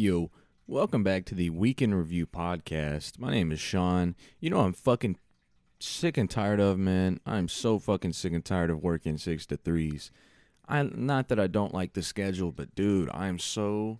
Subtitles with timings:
[0.00, 0.30] Yo,
[0.66, 3.18] welcome back to the Weekend Review podcast.
[3.18, 4.14] My name is Sean.
[4.40, 5.18] You know I'm fucking
[5.78, 7.20] sick and tired of, man.
[7.26, 10.10] I'm so fucking sick and tired of working six to threes.
[10.66, 13.98] I not that I don't like the schedule, but dude, I am so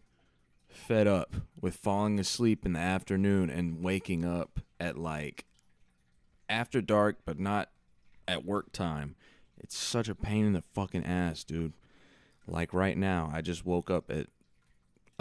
[0.69, 5.45] fed up with falling asleep in the afternoon and waking up at like
[6.49, 7.69] after dark, but not
[8.27, 9.17] at work time.
[9.59, 11.75] It's such a pain in the fucking ass, dude.
[12.47, 14.29] Like right now, I just woke up at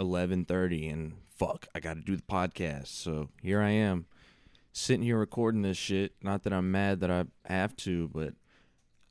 [0.00, 2.88] 11:30 and fuck, I got to do the podcast.
[2.88, 4.06] So, here I am
[4.72, 6.14] sitting here recording this shit.
[6.22, 8.34] Not that I'm mad that I have to, but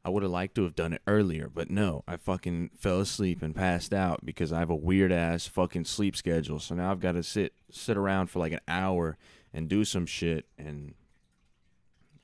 [0.03, 3.41] I would have liked to have done it earlier, but no, I fucking fell asleep
[3.41, 6.59] and passed out because I have a weird ass fucking sleep schedule.
[6.59, 9.17] So now I've got to sit sit around for like an hour
[9.53, 10.93] and do some shit and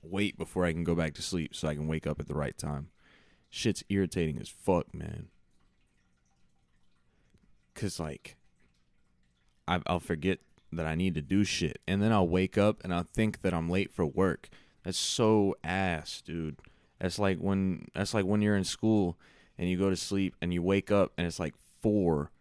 [0.02, 2.36] wait before I can go back to sleep so I can wake up at the
[2.36, 2.90] right time.
[3.50, 5.28] Shit's irritating as fuck, man.
[7.74, 8.38] Cause like
[9.68, 10.40] I'll forget
[10.72, 13.54] that I need to do shit, and then I'll wake up and I'll think that
[13.54, 14.50] I'm late for work.
[14.84, 16.58] That's so ass, dude.
[17.00, 19.18] That's like when that's like when you're in school
[19.58, 22.32] and you go to sleep and you wake up and it's like four,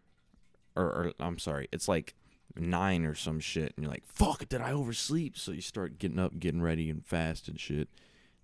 [0.77, 2.15] or, or I'm sorry, it's like
[2.57, 6.19] nine or some shit, and you're like, "Fuck, did I oversleep?" So you start getting
[6.19, 7.89] up, getting ready, and fast and shit.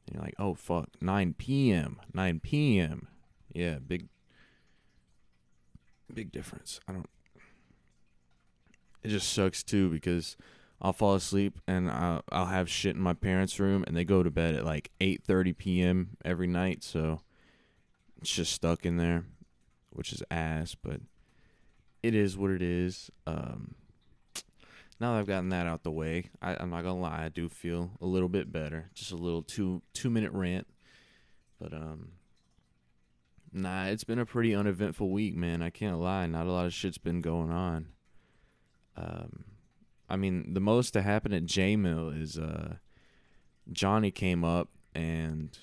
[0.06, 3.08] And you're like, "Oh fuck, 9 p.m., 9 p.m."
[3.52, 4.08] Yeah, big,
[6.12, 6.80] big difference.
[6.88, 7.08] I don't.
[9.02, 10.36] It just sucks too because
[10.82, 14.22] I'll fall asleep and I'll, I'll have shit in my parents' room and they go
[14.22, 16.16] to bed at like 8:30 p.m.
[16.24, 17.20] every night, so
[18.20, 19.24] it's just stuck in there,
[19.90, 21.00] which is ass, but
[22.02, 23.10] it is what it is.
[23.26, 23.74] Um,
[24.98, 27.48] now that I've gotten that out the way, I, I'm not gonna lie, I do
[27.48, 28.90] feel a little bit better.
[28.94, 30.66] Just a little two two minute rant,
[31.58, 32.12] but um,
[33.52, 35.62] nah, it's been a pretty uneventful week, man.
[35.62, 37.88] I can't lie, not a lot of shit's been going on.
[38.96, 39.44] Um,
[40.08, 42.76] I mean, the most to happen at J Mill is uh,
[43.72, 45.56] Johnny came up and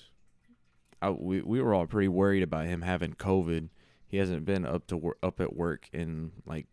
[1.00, 3.68] I, we we were all pretty worried about him having COVID.
[4.06, 6.66] He hasn't been up to wor- up at work in like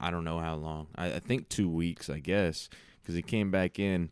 [0.00, 0.88] I don't know how long.
[0.96, 2.68] I, I think two weeks, I guess,
[3.00, 4.10] because he came back in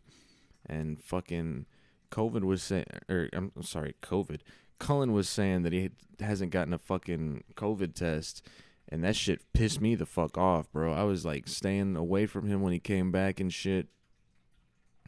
[0.65, 1.65] and fucking
[2.11, 4.39] COVID was saying, or I'm sorry, COVID.
[4.79, 8.47] Cullen was saying that he hasn't gotten a fucking COVID test
[8.91, 10.91] and that shit pissed me the fuck off, bro.
[10.91, 13.87] I was like staying away from him when he came back and shit.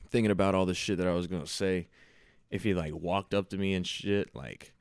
[0.10, 1.90] Thinking about all the shit that I was gonna say.
[2.50, 4.74] If he like walked up to me and shit, like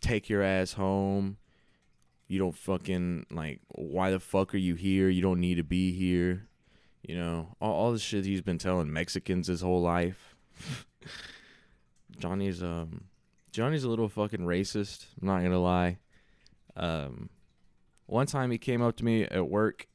[0.00, 1.36] take your ass home.
[2.26, 5.08] You don't fucking like why the fuck are you here?
[5.08, 6.48] You don't need to be here.
[7.02, 10.34] You know, all, all the shit he's been telling Mexicans his whole life.
[12.18, 13.04] Johnny's um
[13.52, 15.98] Johnny's a little fucking racist, I'm not gonna lie.
[16.74, 17.30] Um
[18.10, 19.86] one time he came up to me at work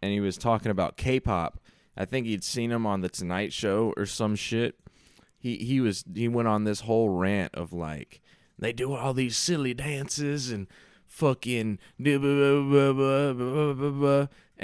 [0.00, 1.58] and he was talking about K-pop.
[1.96, 4.78] I think he'd seen him on the Tonight Show or some shit.
[5.38, 8.20] He he was he went on this whole rant of like
[8.58, 10.68] they do all these silly dances and
[11.06, 12.08] fucking and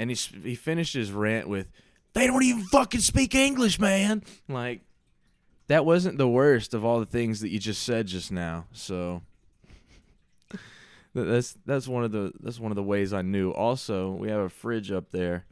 [0.09, 1.67] he he finished his rant with
[2.13, 4.23] they don't even fucking speak English, man.
[4.47, 4.81] Like
[5.67, 8.65] that wasn't the worst of all the things that you just said just now.
[8.71, 9.21] So
[11.13, 13.51] that's that's one of the that's one of the ways I knew.
[13.51, 15.45] Also, we have a fridge up there,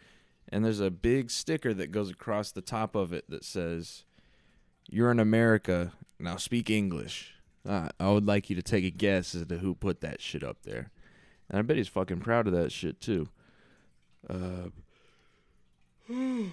[0.50, 4.04] and there's a big sticker that goes across the top of it that says,
[4.90, 6.36] "You're in America now.
[6.38, 7.34] Speak English."
[7.68, 10.44] Uh, I would like you to take a guess as to who put that shit
[10.44, 10.92] up there,
[11.50, 13.30] and I bet he's fucking proud of that shit too.
[14.30, 14.70] Uh,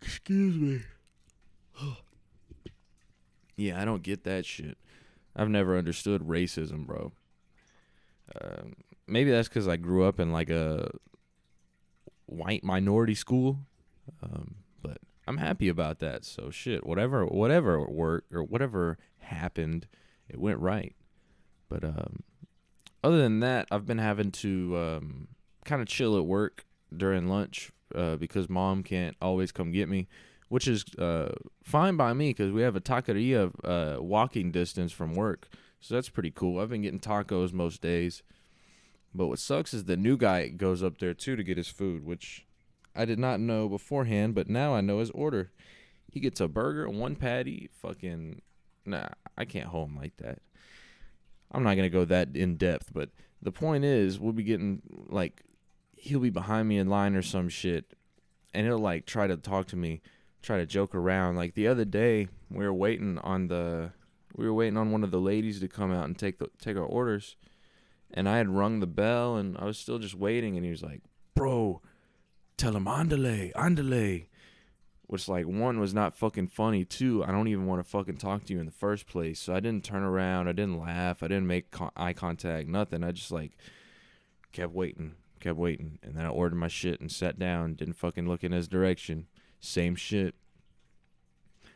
[0.00, 0.80] excuse me.
[3.56, 4.78] yeah, I don't get that shit.
[5.36, 7.12] I've never understood racism, bro.
[8.40, 8.74] Um,
[9.06, 10.90] maybe that's because I grew up in like a
[12.26, 13.60] white minority school,
[14.22, 16.24] um, but I'm happy about that.
[16.24, 19.86] So shit, whatever, whatever worked or whatever happened,
[20.28, 20.94] it went right.
[21.68, 22.22] But um,
[23.02, 25.28] other than that, I've been having to um,
[25.64, 26.64] kind of chill at work
[26.96, 30.08] during lunch uh, because mom can't always come get me,
[30.48, 35.14] which is uh, fine by me because we have a taqueria uh, walking distance from
[35.14, 35.48] work.
[35.80, 36.60] So that's pretty cool.
[36.60, 38.22] I've been getting tacos most days.
[39.14, 42.04] But what sucks is the new guy goes up there too to get his food,
[42.04, 42.46] which
[42.94, 45.50] I did not know beforehand, but now I know his order.
[46.10, 47.70] He gets a burger one patty.
[47.80, 48.42] Fucking
[48.84, 50.40] nah, I can't hold him like that.
[51.52, 55.42] I'm not gonna go that in depth, but the point is, we'll be getting like
[55.92, 57.94] he'll be behind me in line or some shit,
[58.52, 60.02] and he'll like try to talk to me,
[60.42, 61.36] try to joke around.
[61.36, 63.92] Like the other day, we were waiting on the
[64.36, 66.76] we were waiting on one of the ladies to come out and take the take
[66.76, 67.36] our orders,
[68.12, 70.82] and I had rung the bell and I was still just waiting, and he was
[70.82, 71.00] like,
[71.34, 71.80] bro,
[72.56, 74.26] tell him andale, andale.
[75.08, 76.84] Which like one was not fucking funny.
[76.84, 79.38] Two, I don't even want to fucking talk to you in the first place.
[79.38, 80.48] So I didn't turn around.
[80.48, 81.22] I didn't laugh.
[81.22, 82.68] I didn't make co- eye contact.
[82.68, 83.04] Nothing.
[83.04, 83.52] I just like
[84.50, 87.74] kept waiting, kept waiting, and then I ordered my shit and sat down.
[87.74, 89.28] Didn't fucking look in his direction.
[89.60, 90.34] Same shit.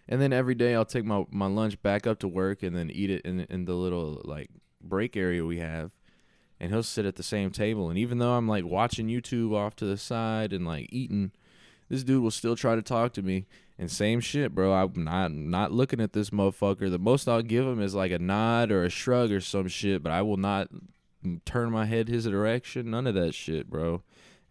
[0.09, 2.91] And then every day I'll take my, my lunch back up to work and then
[2.91, 4.51] eat it in in the little like
[4.81, 5.93] break area we have.
[6.59, 7.89] And he'll sit at the same table.
[7.89, 11.33] And even though I'm like watching YouTube off to the side and like eating,
[11.89, 13.47] this dude will still try to talk to me.
[13.79, 14.75] And same shit, bro.
[14.75, 16.91] I'm not not looking at this motherfucker.
[16.91, 20.03] The most I'll give him is like a nod or a shrug or some shit,
[20.03, 20.69] but I will not
[21.45, 22.91] turn my head his direction.
[22.91, 24.03] None of that shit, bro.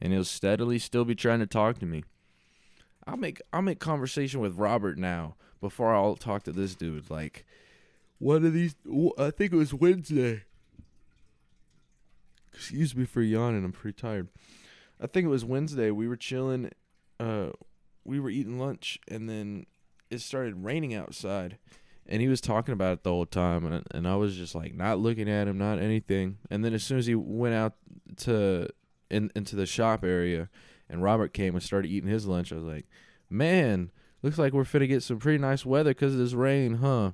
[0.01, 2.03] And he'll steadily still be trying to talk to me.
[3.09, 7.09] I'll make I'll make conversation with Robert now before I'll talk to this dude.
[7.09, 7.45] Like,
[8.19, 8.75] one of these,
[9.17, 10.43] I think it was Wednesday.
[12.53, 13.65] Excuse me for yawning.
[13.65, 14.27] I'm pretty tired.
[15.01, 15.89] I think it was Wednesday.
[15.91, 16.69] We were chilling.
[17.19, 17.49] Uh,
[18.03, 19.65] we were eating lunch, and then
[20.11, 21.57] it started raining outside.
[22.05, 24.75] And he was talking about it the whole time, and and I was just like
[24.75, 26.37] not looking at him, not anything.
[26.51, 27.73] And then as soon as he went out
[28.17, 28.67] to
[29.09, 30.49] in into the shop area,
[30.89, 32.85] and Robert came and started eating his lunch, I was like,
[33.29, 33.91] man,
[34.21, 37.11] looks like we're finna get some pretty nice weather because of this rain, huh?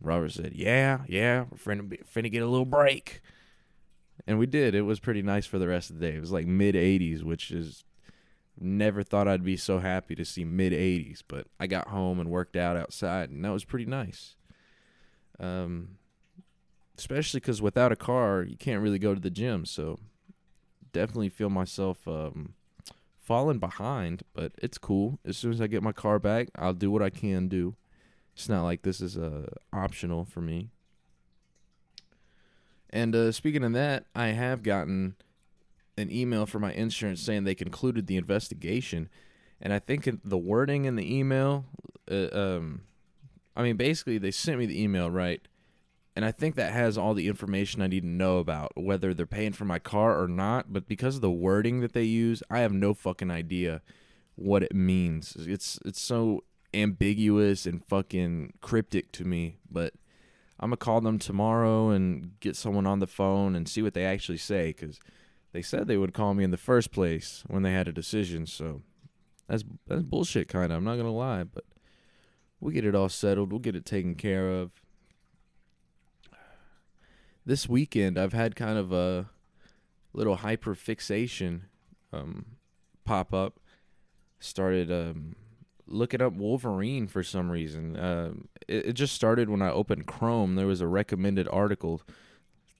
[0.00, 3.20] Robert said, yeah, yeah, we're finna, be, finna get a little break.
[4.26, 4.74] And we did.
[4.74, 6.16] It was pretty nice for the rest of the day.
[6.16, 7.84] It was like mid 80s, which is
[8.58, 11.22] never thought I'd be so happy to see mid 80s.
[11.26, 14.36] But I got home and worked out outside, and that was pretty nice.
[15.38, 15.96] Um,
[16.98, 19.64] especially because without a car, you can't really go to the gym.
[19.64, 19.98] So
[20.92, 22.54] definitely feel myself um,
[23.30, 25.20] falling behind, but it's cool.
[25.24, 27.76] As soon as I get my car back, I'll do what I can do.
[28.34, 30.70] It's not like this is uh, optional for me.
[32.92, 35.14] And uh, speaking of that, I have gotten
[35.96, 39.08] an email from my insurance saying they concluded the investigation,
[39.62, 41.66] and I think the wording in the email,
[42.10, 42.80] uh, um,
[43.54, 45.40] I mean, basically they sent me the email right,
[46.16, 49.26] and I think that has all the information I need to know about whether they're
[49.26, 50.72] paying for my car or not.
[50.72, 53.82] But because of the wording that they use, I have no fucking idea
[54.34, 55.36] what it means.
[55.38, 59.94] It's it's so ambiguous and fucking cryptic to me, but
[60.58, 64.04] I'm gonna call them tomorrow and get someone on the phone and see what they
[64.04, 65.00] actually say because
[65.52, 68.46] they said they would call me in the first place when they had a decision.
[68.46, 68.82] So
[69.48, 70.78] that's that's bullshit, kind of.
[70.78, 71.64] I'm not gonna lie, but
[72.60, 73.52] we'll get it all settled.
[73.52, 74.70] We'll get it taken care of.
[77.44, 79.30] This weekend, I've had kind of a
[80.12, 81.66] little hyper fixation
[82.12, 82.44] um,
[83.04, 83.60] pop up.
[84.38, 85.36] Started um,
[85.86, 87.96] looking up Wolverine for some reason.
[87.96, 88.32] Uh,
[88.68, 90.54] it, it, just started when I opened Chrome.
[90.54, 92.02] There was a recommended article.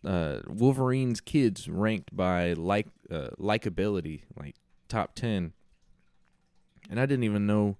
[0.05, 4.57] Uh, Wolverine's kids ranked by like uh, likability, like
[4.89, 5.53] top ten.
[6.89, 7.77] And I didn't even know.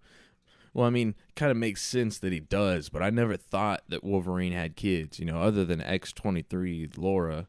[0.73, 4.05] Well, I mean, kind of makes sense that he does, but I never thought that
[4.05, 5.19] Wolverine had kids.
[5.19, 7.49] You know, other than X twenty three Laura,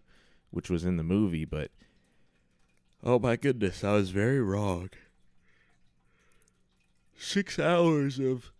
[0.49, 1.45] which was in the movie.
[1.45, 1.71] But
[3.03, 4.89] oh my goodness, I was very wrong
[7.21, 8.51] six hours of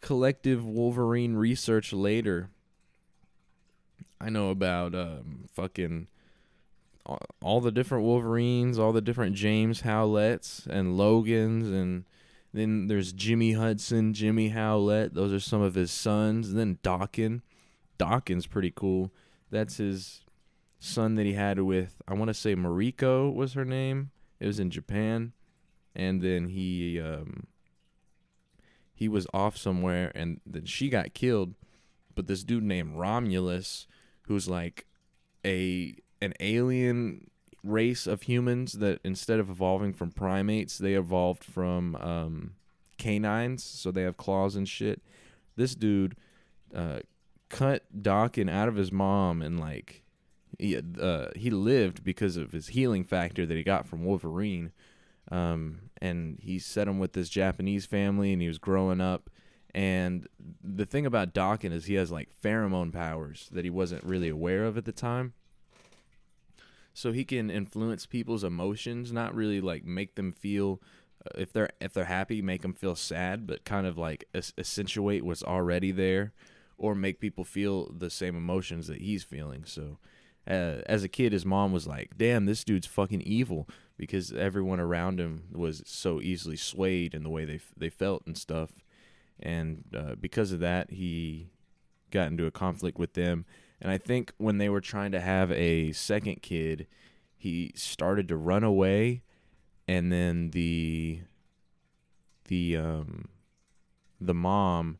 [0.00, 2.48] collective Wolverine research later,
[4.20, 6.08] I know about um, fucking
[7.04, 12.04] all, all the different Wolverines, all the different James Howletts and Logans, and
[12.58, 15.14] then there's Jimmy Hudson, Jimmy Howlett.
[15.14, 16.50] Those are some of his sons.
[16.50, 17.42] And then Daken.
[17.98, 19.12] Daken's pretty cool.
[19.50, 20.22] That's his
[20.78, 24.10] son that he had with, I want to say Mariko was her name.
[24.40, 25.32] It was in Japan.
[25.94, 27.48] And then he um,
[28.94, 31.54] he was off somewhere and then she got killed.
[32.14, 33.86] But this dude named Romulus,
[34.22, 34.86] who's like
[35.44, 37.30] a an alien
[37.64, 42.52] race of humans that instead of evolving from primates, they evolved from um,
[42.98, 45.02] canines, so they have claws and shit.
[45.56, 46.16] This dude
[46.74, 47.00] uh,
[47.48, 50.02] cut Daken out of his mom and like
[50.58, 54.72] he uh, he lived because of his healing factor that he got from Wolverine.
[55.30, 59.28] Um, and he set him with this Japanese family, and he was growing up.
[59.74, 60.26] And
[60.62, 64.64] the thing about Daken is he has like pheromone powers that he wasn't really aware
[64.64, 65.34] of at the time.
[66.98, 70.82] So he can influence people's emotions, not really like make them feel
[71.24, 75.24] uh, if they're if they're happy, make them feel sad, but kind of like accentuate
[75.24, 76.32] what's already there,
[76.76, 79.64] or make people feel the same emotions that he's feeling.
[79.64, 79.98] So,
[80.48, 84.78] uh, as a kid, his mom was like, "Damn, this dude's fucking evil." because everyone
[84.78, 88.70] around him was so easily swayed in the way they they felt and stuff,
[89.38, 91.50] and uh, because of that, he
[92.10, 93.44] got into a conflict with them.
[93.80, 96.86] And I think when they were trying to have a second kid,
[97.36, 99.22] he started to run away,
[99.86, 101.20] and then the
[102.48, 103.28] the um
[104.20, 104.98] the mom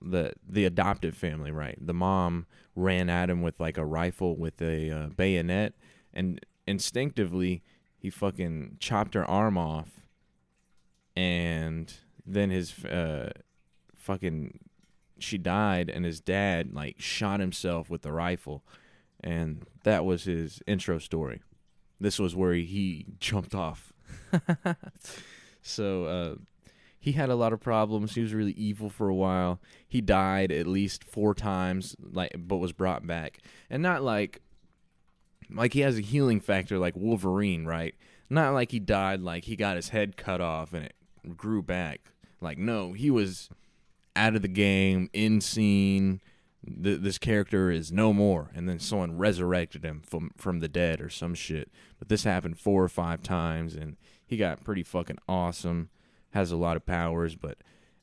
[0.00, 4.62] the the adoptive family right the mom ran at him with like a rifle with
[4.62, 5.74] a uh, bayonet
[6.14, 7.62] and instinctively
[7.98, 10.02] he fucking chopped her arm off
[11.16, 11.94] and
[12.24, 13.30] then his uh
[13.94, 14.58] fucking
[15.22, 18.64] she died and his dad like shot himself with the rifle
[19.22, 21.40] and that was his intro story
[22.00, 23.92] this was where he jumped off
[25.62, 26.34] so uh
[27.02, 28.14] he had a lot of problems.
[28.14, 29.60] He was really evil for a while.
[29.88, 33.38] He died at least four times, like, but was brought back,
[33.68, 34.40] and not like,
[35.50, 37.96] like he has a healing factor like Wolverine, right?
[38.30, 40.94] Not like he died like he got his head cut off and it
[41.36, 42.02] grew back.
[42.40, 43.50] Like, no, he was
[44.16, 46.20] out of the game, in scene.
[46.64, 51.00] Th- this character is no more, and then someone resurrected him from from the dead
[51.00, 51.70] or some shit.
[51.98, 55.90] But this happened four or five times, and he got pretty fucking awesome
[56.32, 57.58] has a lot of powers, but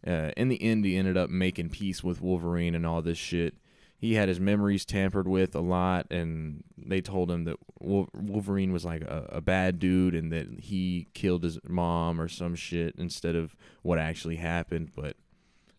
[0.08, 3.56] uh, in the end, he ended up making peace with Wolverine and all this shit.
[3.98, 8.86] He had his memories tampered with a lot, and they told him that Wolverine was
[8.86, 13.36] like a, a bad dude and that he killed his mom or some shit instead
[13.36, 14.92] of what actually happened.
[14.96, 15.18] But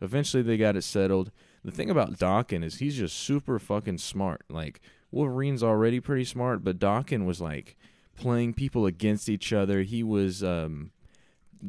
[0.00, 1.30] eventually, they got it settled.
[1.64, 4.45] The thing about Daken is he's just super fucking smart.
[4.49, 4.80] Like
[5.11, 7.76] Wolverine's already pretty smart, but Daken was like
[8.16, 9.83] playing people against each other.
[9.83, 10.92] He was um,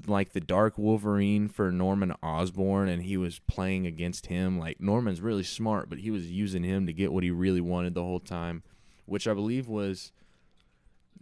[0.07, 4.59] like the Dark Wolverine for Norman Osborn, and he was playing against him.
[4.59, 7.93] Like Norman's really smart, but he was using him to get what he really wanted
[7.93, 8.63] the whole time,
[9.05, 10.11] which I believe was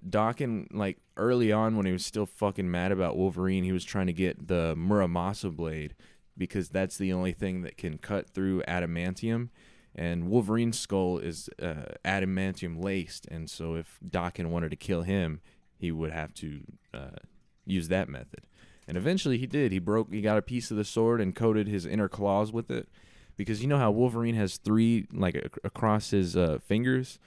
[0.07, 0.67] Daken.
[0.71, 4.13] Like early on, when he was still fucking mad about Wolverine, he was trying to
[4.13, 5.95] get the Muramasa blade
[6.39, 9.49] because that's the only thing that can cut through adamantium.
[9.93, 15.41] And Wolverine's skull is uh, adamantium laced, and so if Daken wanted to kill him,
[15.77, 16.61] he would have to
[16.93, 17.19] uh,
[17.65, 18.41] use that method.
[18.87, 19.71] And eventually he did.
[19.71, 20.11] He broke.
[20.11, 22.87] He got a piece of the sword and coated his inner claws with it,
[23.35, 27.19] because you know how Wolverine has three like across his uh, fingers.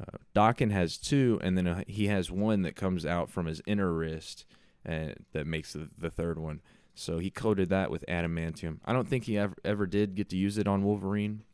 [0.00, 3.60] Uh, Daken has two, and then uh, he has one that comes out from his
[3.66, 4.46] inner wrist,
[4.84, 6.60] and that makes the, the third one.
[6.98, 8.78] So he coated that with adamantium.
[8.84, 11.44] I don't think he ever ever did get to use it on Wolverine,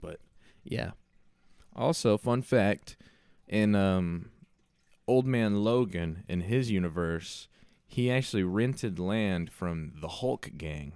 [0.00, 0.20] but
[0.64, 0.92] yeah.
[1.76, 2.96] Also, fun fact:
[3.46, 4.30] in um,
[5.06, 7.48] Old Man Logan in his universe,
[7.86, 10.94] he actually rented land from the Hulk gang.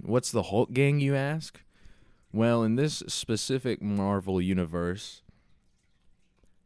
[0.00, 1.60] What's the Hulk gang, you ask?
[2.32, 5.20] Well, in this specific Marvel universe,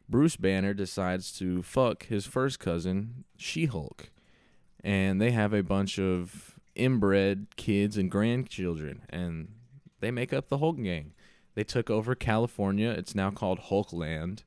[0.09, 4.11] Bruce Banner decides to fuck his first cousin, She Hulk.
[4.85, 9.49] And they have a bunch of inbred kids and grandchildren, and
[10.01, 11.13] they make up the Hulk gang.
[11.55, 12.91] They took over California.
[12.91, 14.43] It's now called Hulkland.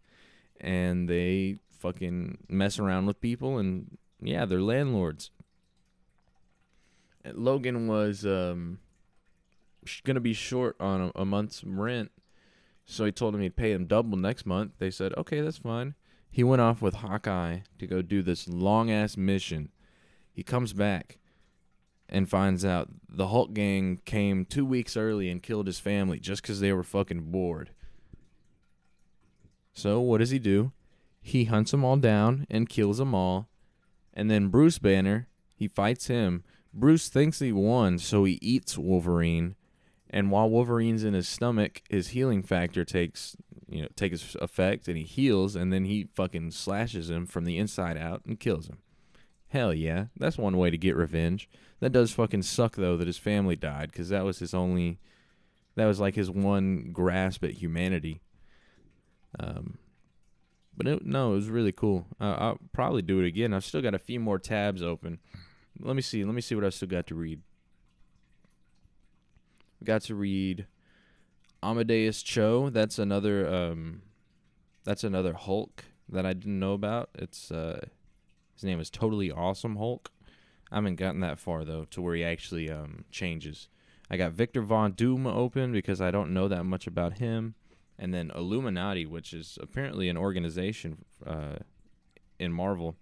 [0.60, 5.30] And they fucking mess around with people and yeah, they're landlords.
[7.34, 8.80] Logan was um,
[10.04, 12.12] gonna be short on a, a, month's rent,
[12.86, 14.74] so he told him he'd pay him double next month.
[14.78, 15.96] They said, "Okay, that's fine."
[16.30, 19.70] He went off with Hawkeye to go do this long ass mission.
[20.36, 21.18] He comes back
[22.08, 26.42] and finds out the Hulk gang came two weeks early and killed his family just
[26.42, 27.72] because they were fucking bored.
[29.74, 30.72] So what does he do?
[31.22, 33.48] He hunts them all down and kills them all
[34.16, 36.44] and then Bruce Banner, he fights him.
[36.74, 39.56] Bruce thinks he won, so he eats Wolverine.
[40.10, 43.36] And while Wolverine's in his stomach, his healing factor takes
[43.68, 45.56] you know takes effect, and he heals.
[45.56, 48.78] And then he fucking slashes him from the inside out and kills him.
[49.50, 51.50] Hell yeah, that's one way to get revenge.
[51.80, 55.00] That does fucking suck though that his family died, because that was his only,
[55.76, 58.22] that was like his one grasp at humanity.
[59.40, 59.78] Um,
[60.76, 62.08] but it, no, it was really cool.
[62.20, 63.54] Uh, I'll probably do it again.
[63.54, 65.20] I've still got a few more tabs open.
[65.80, 66.24] Let me see.
[66.24, 67.42] Let me see what I still got to read.
[69.84, 70.68] Got to read
[71.62, 72.70] Amadeus Cho.
[72.70, 73.48] That's another.
[73.48, 74.02] Um,
[74.84, 77.10] that's another Hulk that I didn't know about.
[77.16, 77.86] It's uh,
[78.56, 80.12] his name is Totally Awesome Hulk.
[80.72, 83.70] I haven't gotten that far though to where he actually um changes.
[84.10, 87.56] I got Victor Von Doom open because I don't know that much about him
[87.98, 91.58] and then Illuminati, which is apparently an organization uh,
[92.40, 92.96] in Marvel.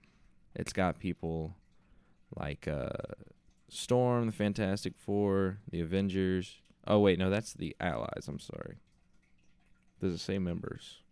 [0.56, 1.56] It's got people
[2.36, 2.90] like uh,
[3.70, 6.62] Storm, the Fantastic Four, the Avengers.
[6.86, 8.26] Oh wait, no, that's the Allies.
[8.28, 8.78] I'm sorry.
[10.00, 11.03] There's the same members.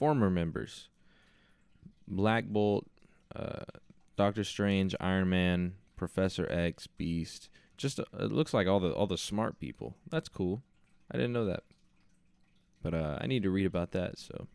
[0.00, 0.88] Former members:
[2.08, 2.86] Black Bolt,
[3.36, 3.64] uh,
[4.16, 9.06] Doctor Strange, Iron Man, Professor X, Beast, just uh, it looks like all the all
[9.06, 9.94] the smart people.
[10.10, 10.62] That's cool.
[11.10, 11.64] I didn't know that.
[12.82, 14.18] But uh, I need to read about that.
[14.18, 14.46] So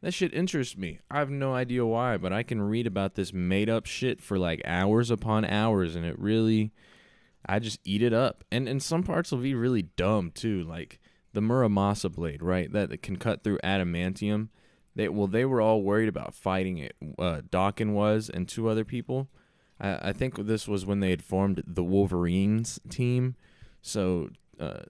[0.00, 0.98] that shit interests me.
[1.10, 4.38] I have no idea why, but I can read about this made up shit for
[4.38, 6.72] like hours upon hours, and it really,
[7.46, 8.44] I just eat it up.
[8.50, 11.00] And and some parts will be really dumb too, like
[11.36, 12.72] the Muramasa blade, right?
[12.72, 14.48] That, can cut through adamantium.
[14.94, 16.96] They well, they were all worried about fighting it.
[17.18, 19.28] Uh, Daken was, and two other people.
[19.78, 23.36] I, I think this was when they had formed the Wolverines team.
[23.82, 24.84] So uh,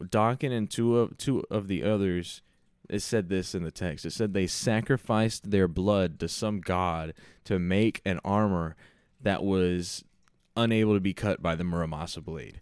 [0.00, 2.40] Daken and two of two of the others
[2.88, 4.06] it said this in the text.
[4.06, 7.14] It said they sacrificed their blood to some god
[7.46, 8.76] to make an armor
[9.20, 10.04] that was
[10.56, 12.60] unable to be cut by the Muramasa blade.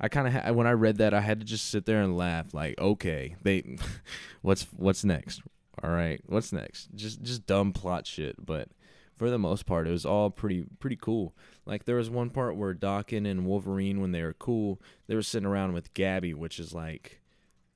[0.00, 2.16] I kind of ha- when I read that I had to just sit there and
[2.16, 3.76] laugh like, okay, they
[4.42, 5.42] what's what's next?
[5.82, 6.88] All right, what's next?
[6.94, 8.68] Just just dumb plot shit, but
[9.16, 11.34] for the most part it was all pretty pretty cool.
[11.66, 15.22] Like there was one part where Daken and Wolverine when they were cool, they were
[15.22, 17.20] sitting around with Gabby, which is like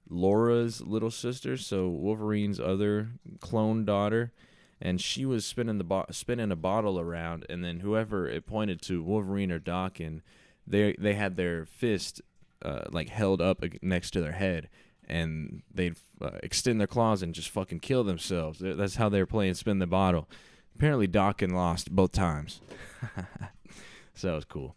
[0.09, 4.33] Laura's little sister, so Wolverine's other clone daughter,
[4.81, 8.81] and she was spinning the bo- spinning a bottle around, and then whoever it pointed
[8.83, 10.21] to, Wolverine or Daken,
[10.67, 12.21] they they had their fist
[12.63, 14.69] uh, like held up next to their head,
[15.09, 18.59] and they'd uh, extend their claws and just fucking kill themselves.
[18.61, 20.29] That's how they were playing spin the bottle.
[20.75, 22.61] Apparently, Daken lost both times,
[24.15, 24.77] so that was cool.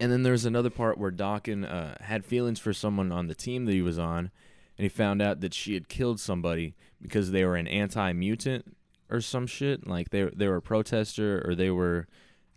[0.00, 3.64] And then there's another part where Daken uh, had feelings for someone on the team
[3.66, 4.30] that he was on,
[4.76, 8.76] and he found out that she had killed somebody because they were an anti-mutant
[9.10, 9.86] or some shit.
[9.86, 12.06] Like they they were a protester or they were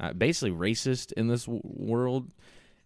[0.02, 2.30] uh, basically racist in this w- world.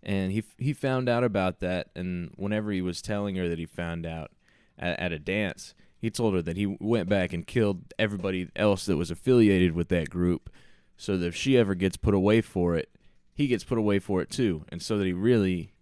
[0.04, 3.66] And he he found out about that, and whenever he was telling her that he
[3.66, 4.30] found out
[4.78, 8.86] at, at a dance, he told her that he went back and killed everybody else
[8.86, 10.52] that was affiliated with that group,
[10.96, 12.90] so that if she ever gets put away for it,
[13.34, 15.74] he gets put away for it too, and so that he really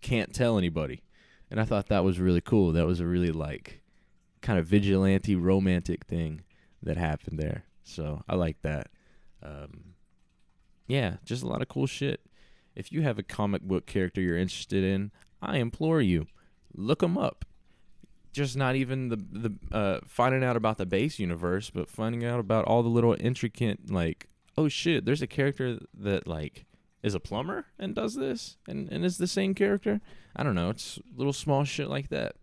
[0.00, 1.02] can't tell anybody.
[1.50, 2.70] And I thought that was really cool.
[2.70, 3.80] That was a really like
[4.40, 6.42] kind of vigilante romantic thing
[6.80, 7.64] that happened there.
[7.82, 8.88] So I like that.
[9.42, 9.93] Um,
[10.86, 12.20] yeah, just a lot of cool shit.
[12.74, 16.26] If you have a comic book character you're interested in, I implore you,
[16.74, 17.44] look them up.
[18.32, 22.40] Just not even the the uh, finding out about the base universe, but finding out
[22.40, 26.64] about all the little intricate like, oh shit, there's a character that like
[27.04, 30.00] is a plumber and does this and, and is the same character.
[30.34, 30.70] I don't know.
[30.70, 32.34] It's little small shit like that.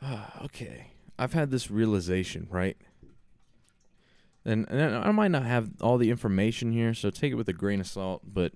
[0.44, 0.88] okay.
[1.18, 2.76] I've had this realization, right?
[4.44, 7.54] And, and I might not have all the information here, so take it with a
[7.54, 8.52] grain of salt, but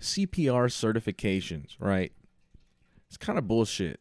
[0.00, 2.12] CPR certifications, right?
[3.08, 4.00] It's kind of bullshit.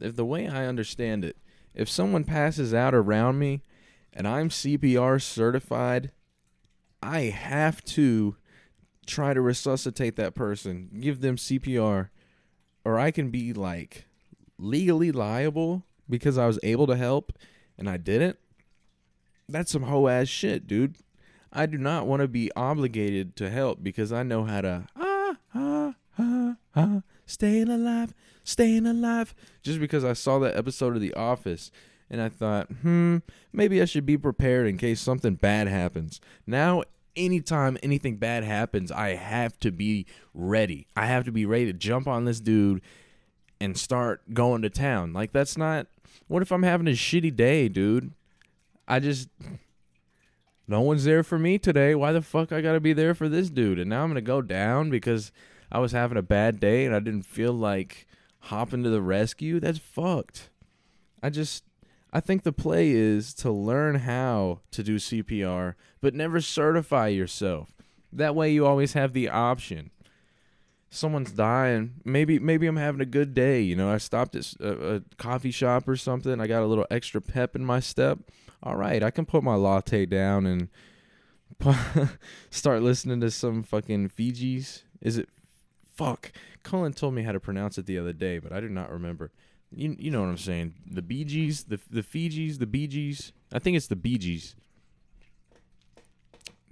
[0.00, 1.36] If the way I understand it,
[1.74, 3.62] if someone passes out around me
[4.12, 6.10] and I'm CPR certified,
[7.02, 8.36] I have to
[9.06, 12.08] try to resuscitate that person, give them CPR,
[12.84, 14.06] or I can be like
[14.58, 17.32] legally liable because I was able to help
[17.78, 18.38] and I didn't.
[19.48, 20.96] That's some hoe ass shit, dude.
[21.52, 25.36] I do not want to be obligated to help because I know how to ah
[25.54, 29.34] ah ah ah staying alive, staying alive.
[29.62, 31.70] Just because I saw that episode of The Office
[32.10, 33.18] and I thought, hmm,
[33.52, 36.20] maybe I should be prepared in case something bad happens.
[36.46, 36.82] Now
[37.16, 40.86] anytime anything bad happens, I have to be ready.
[40.96, 42.82] I have to be ready to jump on this dude
[43.60, 45.12] and start going to town.
[45.12, 45.86] Like that's not
[46.26, 48.12] what if I'm having a shitty day, dude?
[48.86, 49.28] I just
[50.66, 51.94] no one's there for me today.
[51.94, 53.78] Why the fuck I got to be there for this dude?
[53.78, 55.30] And now I'm to go down because
[55.70, 58.06] I was having a bad day and I didn't feel like
[58.40, 59.60] hopping to the rescue.
[59.60, 60.50] That's fucked.
[61.22, 61.64] I just
[62.12, 67.74] I think the play is to learn how to do CPR, but never certify yourself.
[68.12, 69.90] That way you always have the option.
[70.90, 71.94] Someone's dying.
[72.04, 73.62] Maybe maybe I'm having a good day.
[73.62, 76.40] You know, I stopped at a, a coffee shop or something.
[76.40, 78.20] I got a little extra pep in my step.
[78.64, 80.68] All right, I can put my latte down and
[82.50, 84.82] start listening to some fucking Fijis.
[85.02, 85.28] Is it?
[85.94, 86.32] Fuck.
[86.62, 89.30] Colin told me how to pronounce it the other day, but I do not remember.
[89.70, 90.74] You you know what I'm saying?
[90.90, 93.32] The Bee Gees, the the Fugees, the Bee Gees.
[93.52, 94.56] I think it's the Bee Gees.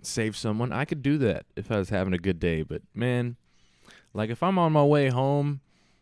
[0.03, 0.73] Save someone.
[0.73, 3.37] I could do that if I was having a good day, but man,
[4.15, 5.61] like if I'm on my way home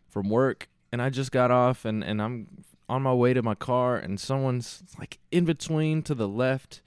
[0.09, 3.55] from work and I just got off and and I'm on my way to my
[3.55, 6.83] car and someone's like in between to the left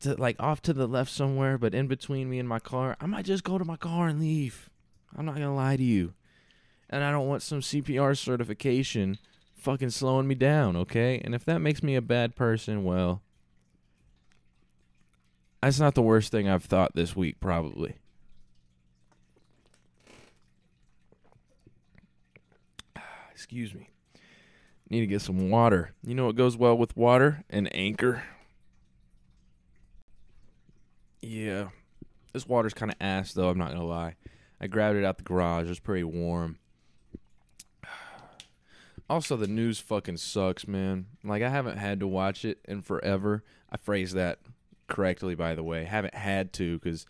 [0.00, 3.06] to like off to the left somewhere but in between me and my car i
[3.06, 4.70] might just go to my car and leave
[5.16, 6.14] i'm not gonna lie to you
[6.90, 9.18] and I don't want some CPR certification
[9.54, 11.20] fucking slowing me down, okay?
[11.24, 13.22] And if that makes me a bad person, well,
[15.62, 17.94] that's not the worst thing I've thought this week, probably.
[23.32, 23.89] Excuse me.
[24.90, 25.92] Need to get some water.
[26.04, 27.44] You know what goes well with water?
[27.48, 28.24] An anchor.
[31.20, 31.68] Yeah.
[32.32, 34.16] This water's kind of ass, though, I'm not going to lie.
[34.60, 35.66] I grabbed it out the garage.
[35.66, 36.58] It was pretty warm.
[39.08, 41.06] Also, the news fucking sucks, man.
[41.24, 43.42] Like, I haven't had to watch it in forever.
[43.68, 44.38] I phrased that
[44.86, 45.84] correctly, by the way.
[45.84, 47.06] Haven't had to because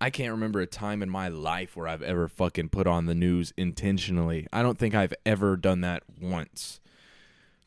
[0.00, 3.14] I can't remember a time in my life where I've ever fucking put on the
[3.14, 4.48] news intentionally.
[4.52, 6.80] I don't think I've ever done that once.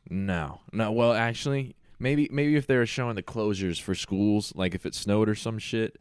[0.10, 0.92] No, no.
[0.92, 4.96] Well, actually, maybe maybe if they were showing the closures for schools, like if it
[4.96, 5.98] snowed or some shit,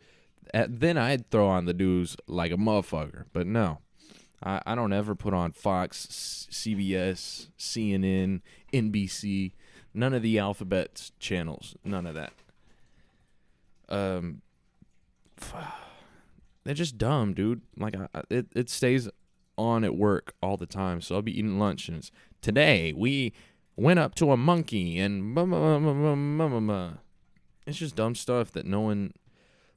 [0.54, 3.24] at, then I'd throw on the news like a motherfucker.
[3.32, 3.78] But no,
[4.42, 8.42] I, I don't ever put on Fox, CBS, CNN,
[8.72, 9.52] NBC,
[9.94, 12.32] none of the alphabet channels, none of that.
[13.88, 14.42] Um,
[16.64, 17.62] they're just dumb, dude.
[17.76, 19.08] Like I, it, it stays
[19.58, 21.00] on at work all the time.
[21.00, 22.08] So I'll be eating lunch and
[22.42, 23.32] today we
[23.76, 25.36] went up to a monkey and
[27.66, 29.12] it's just dumb stuff that no one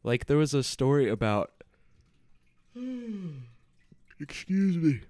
[0.03, 1.51] like there was a story about
[2.73, 3.29] hmm.
[4.19, 5.01] excuse me.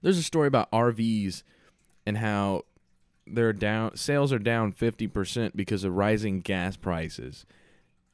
[0.00, 1.42] There's a story about RVs
[2.06, 2.64] and how
[3.26, 7.44] they're down sales are down 50% because of rising gas prices.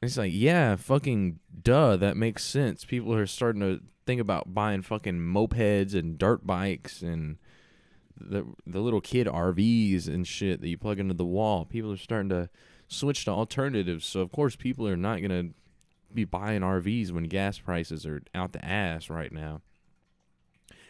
[0.01, 2.85] It's like yeah fucking duh that makes sense.
[2.85, 7.37] People are starting to think about buying fucking mopeds and dirt bikes and
[8.19, 11.65] the the little kid RVs and shit that you plug into the wall.
[11.65, 12.49] People are starting to
[12.87, 14.05] switch to alternatives.
[14.05, 15.49] So of course people are not gonna
[16.13, 19.61] be buying RVs when gas prices are out the ass right now.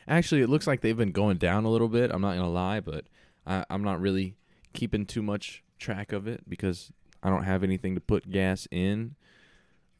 [0.08, 2.12] Actually, it looks like they've been going down a little bit.
[2.12, 3.06] I'm not gonna lie, but
[3.46, 4.36] I, I'm not really
[4.74, 9.15] keeping too much track of it because I don't have anything to put gas in.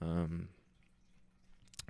[0.02, 0.50] Um,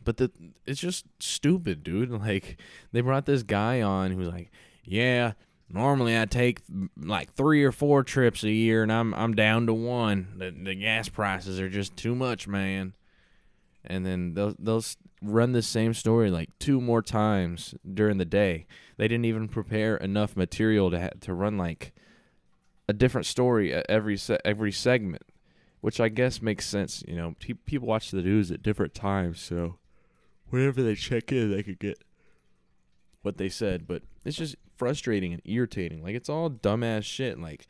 [0.04, 0.32] but the
[0.66, 2.10] it's just stupid, dude.
[2.20, 2.58] Like
[2.92, 4.52] they brought this guy on who's like,
[4.90, 5.34] yeah,
[5.70, 6.62] normally I take
[6.98, 10.34] like three or four trips a year, and I'm I'm down to one.
[10.38, 12.96] The the gas prices are just too much, man.
[13.86, 14.84] And then they'll
[15.22, 18.66] run the same story like two more times during the day.
[18.98, 21.94] They didn't even prepare enough material to ha- to run like
[22.88, 25.24] a different story every se- every segment,
[25.82, 27.04] which I guess makes sense.
[27.08, 29.78] You know, Pe- people watch the news at different times, so
[30.50, 32.04] whenever they check in, they could get
[33.22, 33.88] what they said.
[33.88, 36.02] But it's just frustrating and irritating.
[36.02, 37.38] Like it's all dumbass shit.
[37.38, 37.68] Like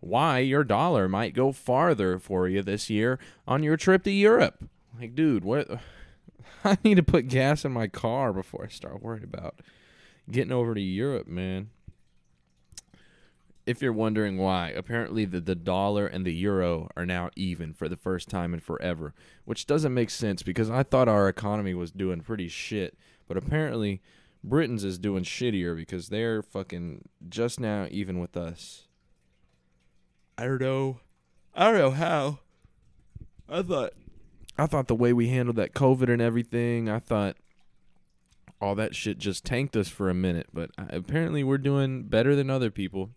[0.00, 4.64] why your dollar might go farther for you this year on your trip to Europe.
[4.98, 5.68] Like, dude, what?
[6.64, 9.56] I need to put gas in my car before I start worrying about
[10.30, 11.70] getting over to Europe, man.
[13.66, 17.88] If you're wondering why, apparently the, the dollar and the euro are now even for
[17.88, 19.14] the first time in forever,
[19.46, 22.98] which doesn't make sense because I thought our economy was doing pretty shit.
[23.26, 24.02] But apparently,
[24.44, 28.86] Britain's is doing shittier because they're fucking just now even with us.
[30.36, 31.00] I don't know.
[31.54, 32.40] I don't know how.
[33.48, 33.94] I thought
[34.58, 37.36] I thought the way we handled that COVID and everything, I thought
[38.60, 42.50] all that shit just tanked us for a minute, but apparently we're doing better than
[42.50, 43.10] other people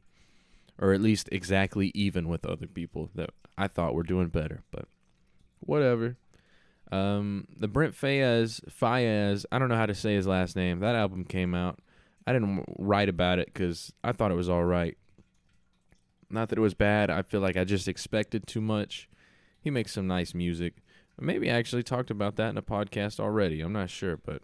[0.80, 4.86] or at least exactly even with other people that I thought were doing better, but
[5.60, 6.18] whatever.
[6.92, 10.80] Um, the Brent Faiyaz, Faiyaz, I don't know how to say his last name.
[10.80, 11.80] That album came out.
[12.26, 14.98] I didn't write about it because I thought it was all right.
[16.30, 17.10] Not that it was bad.
[17.10, 19.10] I feel like I just expected too much.
[19.62, 20.76] He makes some nice music.
[21.20, 23.62] Maybe I actually talked about that in a podcast already.
[23.62, 24.42] I'm not sure, but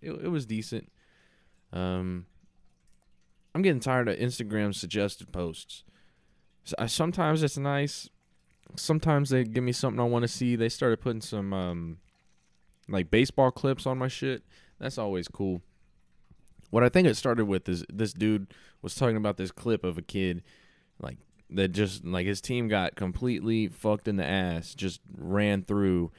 [0.00, 0.90] it, it was decent.
[1.72, 2.26] Um,
[3.54, 5.84] I'm getting tired of Instagram suggested posts.
[6.64, 8.08] So I, sometimes it's nice
[8.76, 10.56] sometimes they give me something I want to see.
[10.56, 11.98] They started putting some um,
[12.88, 14.42] like baseball clips on my shit.
[14.78, 15.62] That's always cool.
[16.70, 19.98] What I think it started with is this dude was talking about this clip of
[19.98, 20.42] a kid
[20.98, 21.18] like
[21.50, 26.10] that just like his team got completely fucked in the ass, just ran through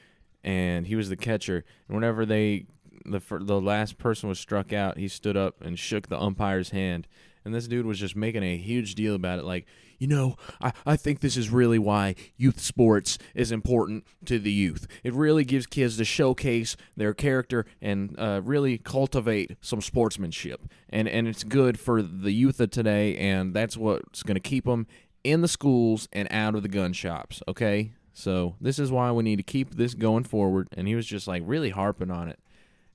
[0.44, 1.64] and he was the catcher.
[1.88, 2.66] And whenever they
[3.04, 7.08] the the last person was struck out, he stood up and shook the umpire's hand.
[7.44, 9.66] And this dude was just making a huge deal about it like
[10.04, 14.52] you know, I, I think this is really why youth sports is important to the
[14.52, 14.86] youth.
[15.02, 20.60] It really gives kids to showcase their character and uh, really cultivate some sportsmanship.
[20.90, 24.66] And, and it's good for the youth of today, and that's what's going to keep
[24.66, 24.86] them
[25.24, 27.92] in the schools and out of the gun shops, okay?
[28.12, 30.68] So this is why we need to keep this going forward.
[30.76, 32.38] And he was just like really harping on it.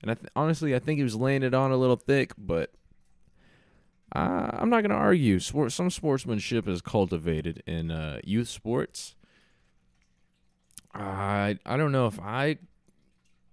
[0.00, 2.70] And I th- honestly, I think he was laying it on a little thick, but
[4.14, 5.38] uh, I'm not going to argue.
[5.38, 9.14] Sport, some sportsmanship is cultivated in uh, youth sports.
[10.92, 12.58] I I don't know if I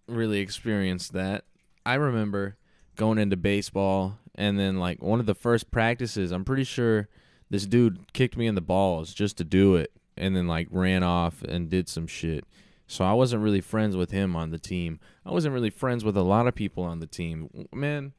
[0.08, 1.46] really experienced that.
[1.86, 2.58] I remember
[2.96, 7.10] going into baseball and then like one of the first practices, I'm pretty sure
[7.50, 11.04] this dude kicked me in the balls just to do it, and then like ran
[11.04, 12.44] off and did some shit.
[12.88, 15.00] So I wasn't really friends with him on the team.
[15.26, 17.68] I wasn't really friends with a lot of people on the team.
[17.74, 18.14] Man,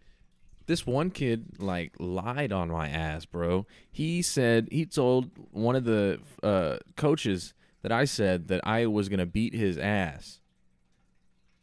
[0.68, 3.66] this one kid like lied on my ass, bro.
[3.90, 9.08] He said he told one of the uh, coaches that I said that I was
[9.08, 10.40] gonna beat his ass.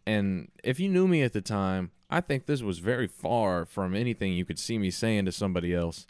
[0.08, 3.96] And if you knew me at the time, I think this was very far from
[3.96, 6.06] anything you could see me saying to somebody else.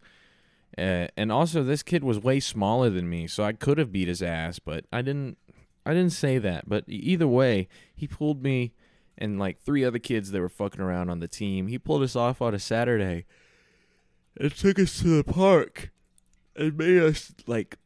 [0.77, 4.08] Uh, and also, this kid was way smaller than me, so I could have beat
[4.08, 5.38] his ass, but I didn't.
[5.86, 6.67] I didn't say that.
[6.67, 8.73] But either way, he pulled me
[9.17, 11.67] and like three other kids that were fucking around on the team.
[11.67, 13.25] He pulled us off on a Saturday
[14.39, 15.91] and took us to the park
[16.56, 17.78] and made us like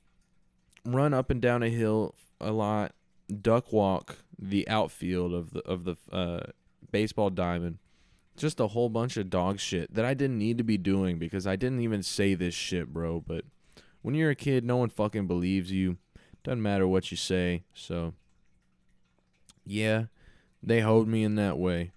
[0.85, 2.93] run up and down a hill a lot,
[3.41, 6.51] duck walk the outfield of the of the uh,
[6.91, 7.79] baseball diamond.
[8.37, 11.45] Just a whole bunch of dog shit that I didn't need to be doing because
[11.45, 13.19] I didn't even say this shit, bro.
[13.19, 13.43] But
[14.01, 15.97] when you're a kid, no one fucking believes you.
[16.43, 17.63] Doesn't matter what you say.
[17.73, 18.13] So,
[19.65, 20.05] yeah,
[20.61, 21.91] they hold me in that way.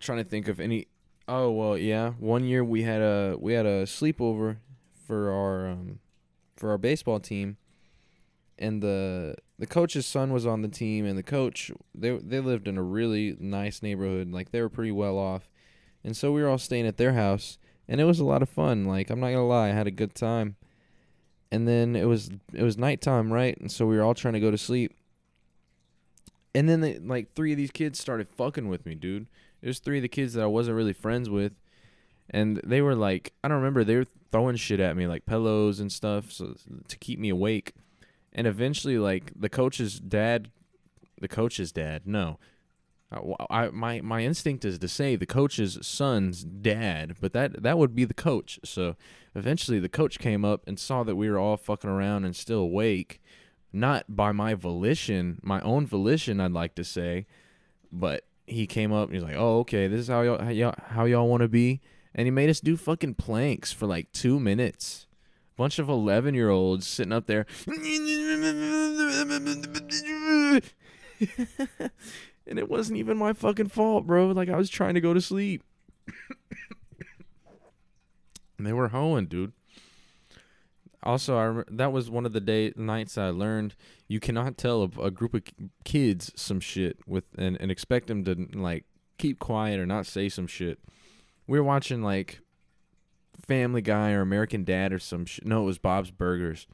[0.00, 0.86] trying to think of any.
[1.28, 2.10] Oh well, yeah.
[2.18, 4.58] One year we had a we had a sleepover
[5.06, 5.98] for our um,
[6.56, 7.56] for our baseball team,
[8.58, 12.68] and the the coach's son was on the team, and the coach they they lived
[12.68, 15.48] in a really nice neighborhood, like they were pretty well off,
[16.04, 18.48] and so we were all staying at their house, and it was a lot of
[18.48, 18.84] fun.
[18.84, 20.56] Like I'm not gonna lie, I had a good time.
[21.52, 23.56] And then it was it was nighttime, right?
[23.58, 24.92] And so we were all trying to go to sleep.
[26.56, 29.26] And then they, like three of these kids started fucking with me, dude.
[29.62, 31.52] Was three of the kids that I wasn't really friends with,
[32.30, 35.80] and they were like, I don't remember, they were throwing shit at me like pillows
[35.80, 36.54] and stuff, so
[36.88, 37.72] to keep me awake.
[38.32, 40.50] And eventually, like the coach's dad,
[41.20, 42.38] the coach's dad, no,
[43.10, 43.18] I,
[43.50, 47.94] I, my my instinct is to say the coach's son's dad, but that that would
[47.94, 48.60] be the coach.
[48.64, 48.96] So
[49.34, 52.60] eventually, the coach came up and saw that we were all fucking around and still
[52.60, 53.20] awake,
[53.72, 57.26] not by my volition, my own volition, I'd like to say,
[57.92, 60.74] but he came up and he's like, "Oh, okay, this is how y'all how y'all,
[60.88, 61.80] how y'all want to be,"
[62.14, 65.06] and he made us do fucking planks for like two minutes.
[65.56, 67.46] Bunch of eleven year olds sitting up there.
[72.46, 74.28] and it wasn't even my fucking fault, bro.
[74.28, 75.62] Like I was trying to go to sleep.
[78.58, 79.52] and they were hoeing, dude.
[81.06, 83.76] Also, I that was one of the day nights I learned
[84.08, 85.42] you cannot tell a, a group of
[85.84, 88.84] kids some shit with and, and expect them to like
[89.16, 90.80] keep quiet or not say some shit.
[91.46, 92.40] We were watching like
[93.46, 95.46] Family Guy or American Dad or some shit.
[95.46, 96.66] No, it was Bob's Burgers,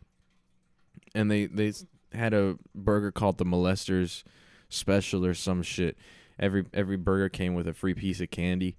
[1.15, 1.73] and they they
[2.15, 4.23] had a burger called the Molesters
[4.71, 5.97] special or some shit.
[6.39, 8.77] Every every burger came with a free piece of candy,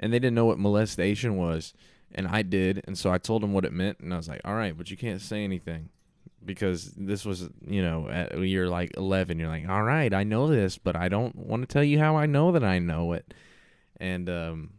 [0.00, 1.72] and they didn't know what molestation was,
[2.14, 4.40] and I did, and so I told him what it meant, and I was like,
[4.44, 5.90] "All right, but you can't say anything."
[6.44, 9.36] Because this was, you know, at, you're like 11.
[9.40, 12.16] You're like, all right, I know this, but I don't want to tell you how
[12.16, 13.34] I know that I know it.
[13.98, 14.70] And um,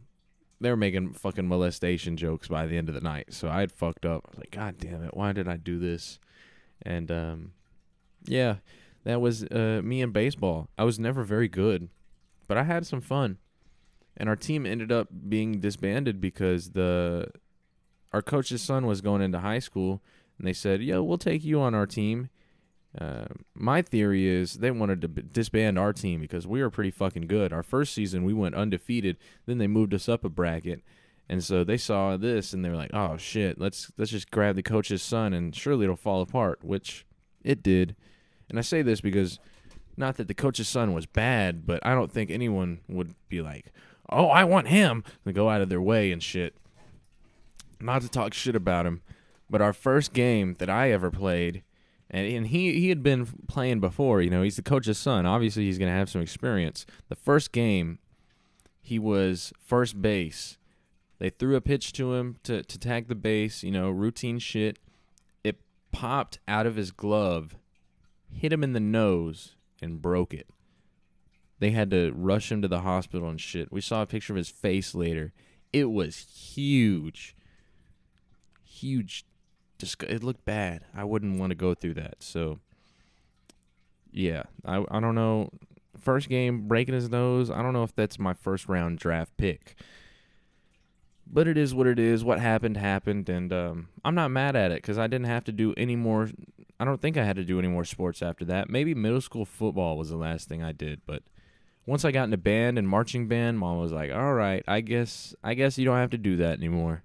[0.60, 3.32] they were making fucking molestation jokes by the end of the night.
[3.32, 4.24] So I had fucked up.
[4.26, 6.18] I was like, God damn it, why did I do this?
[6.82, 7.52] And um,
[8.24, 8.56] yeah,
[9.04, 10.68] that was uh, me in baseball.
[10.76, 11.88] I was never very good,
[12.46, 13.38] but I had some fun.
[14.18, 17.30] And our team ended up being disbanded because the
[18.12, 20.02] our coach's son was going into high school,
[20.36, 22.28] and they said, "Yo, we'll take you on our team."
[22.98, 26.90] Uh, my theory is they wanted to b- disband our team because we were pretty
[26.90, 27.52] fucking good.
[27.52, 29.18] Our first season we went undefeated.
[29.46, 30.82] Then they moved us up a bracket,
[31.28, 34.56] and so they saw this and they were like, "Oh shit, let's let's just grab
[34.56, 37.06] the coach's son and surely it'll fall apart," which
[37.44, 37.94] it did.
[38.48, 39.38] And I say this because
[39.96, 43.66] not that the coach's son was bad, but I don't think anyone would be like,
[44.08, 46.54] "Oh, I want him," to go out of their way and shit.
[47.80, 49.02] Not to talk shit about him,
[49.48, 51.62] but our first game that I ever played,
[52.10, 54.20] and, and he he had been playing before.
[54.20, 55.26] You know, he's the coach's son.
[55.26, 56.86] Obviously, he's gonna have some experience.
[57.08, 57.98] The first game,
[58.80, 60.56] he was first base.
[61.18, 63.62] They threw a pitch to him to to tag the base.
[63.62, 64.78] You know, routine shit.
[65.44, 65.60] It
[65.92, 67.56] popped out of his glove
[68.32, 70.48] hit him in the nose and broke it.
[71.58, 73.72] They had to rush him to the hospital and shit.
[73.72, 75.32] We saw a picture of his face later.
[75.72, 77.36] It was huge.
[78.64, 79.24] Huge.
[79.80, 80.84] It looked bad.
[80.94, 82.16] I wouldn't want to go through that.
[82.20, 82.60] So,
[84.12, 84.44] yeah.
[84.64, 85.50] I, I don't know.
[85.98, 87.50] First game, breaking his nose.
[87.50, 89.74] I don't know if that's my first round draft pick.
[91.30, 92.24] But it is what it is.
[92.24, 93.28] What happened, happened.
[93.28, 96.30] And um, I'm not mad at it because I didn't have to do any more
[96.80, 98.70] I don't think I had to do any more sports after that.
[98.70, 101.22] Maybe middle school football was the last thing I did, but
[101.88, 105.34] once I got into band and marching band, mom was like, "All right, I guess
[105.42, 107.02] I guess you don't have to do that anymore."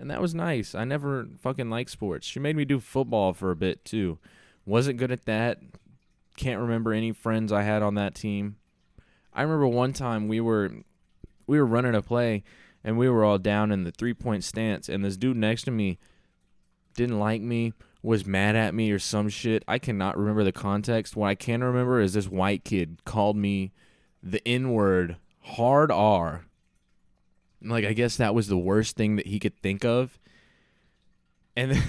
[0.00, 0.74] And that was nice.
[0.74, 2.26] I never fucking liked sports.
[2.26, 4.18] She made me do football for a bit too.
[4.66, 5.60] Wasn't good at that.
[6.36, 8.56] Can't remember any friends I had on that team.
[9.32, 10.72] I remember one time we were
[11.46, 12.42] we were running a play
[12.82, 15.70] and we were all down in the three point stance and this dude next to
[15.70, 15.98] me
[16.94, 19.62] didn't like me was mad at me or some shit.
[19.68, 21.14] I cannot remember the context.
[21.14, 23.70] What I can remember is this white kid called me
[24.22, 26.46] the N word hard R.
[27.62, 30.18] Like I guess that was the worst thing that he could think of.
[31.56, 31.82] And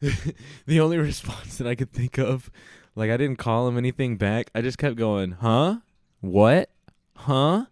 [0.00, 2.50] the only response that I could think of,
[2.94, 4.50] like I didn't call him anything back.
[4.54, 5.76] I just kept going, "Huh?
[6.20, 6.70] What?
[7.16, 7.66] Huh?"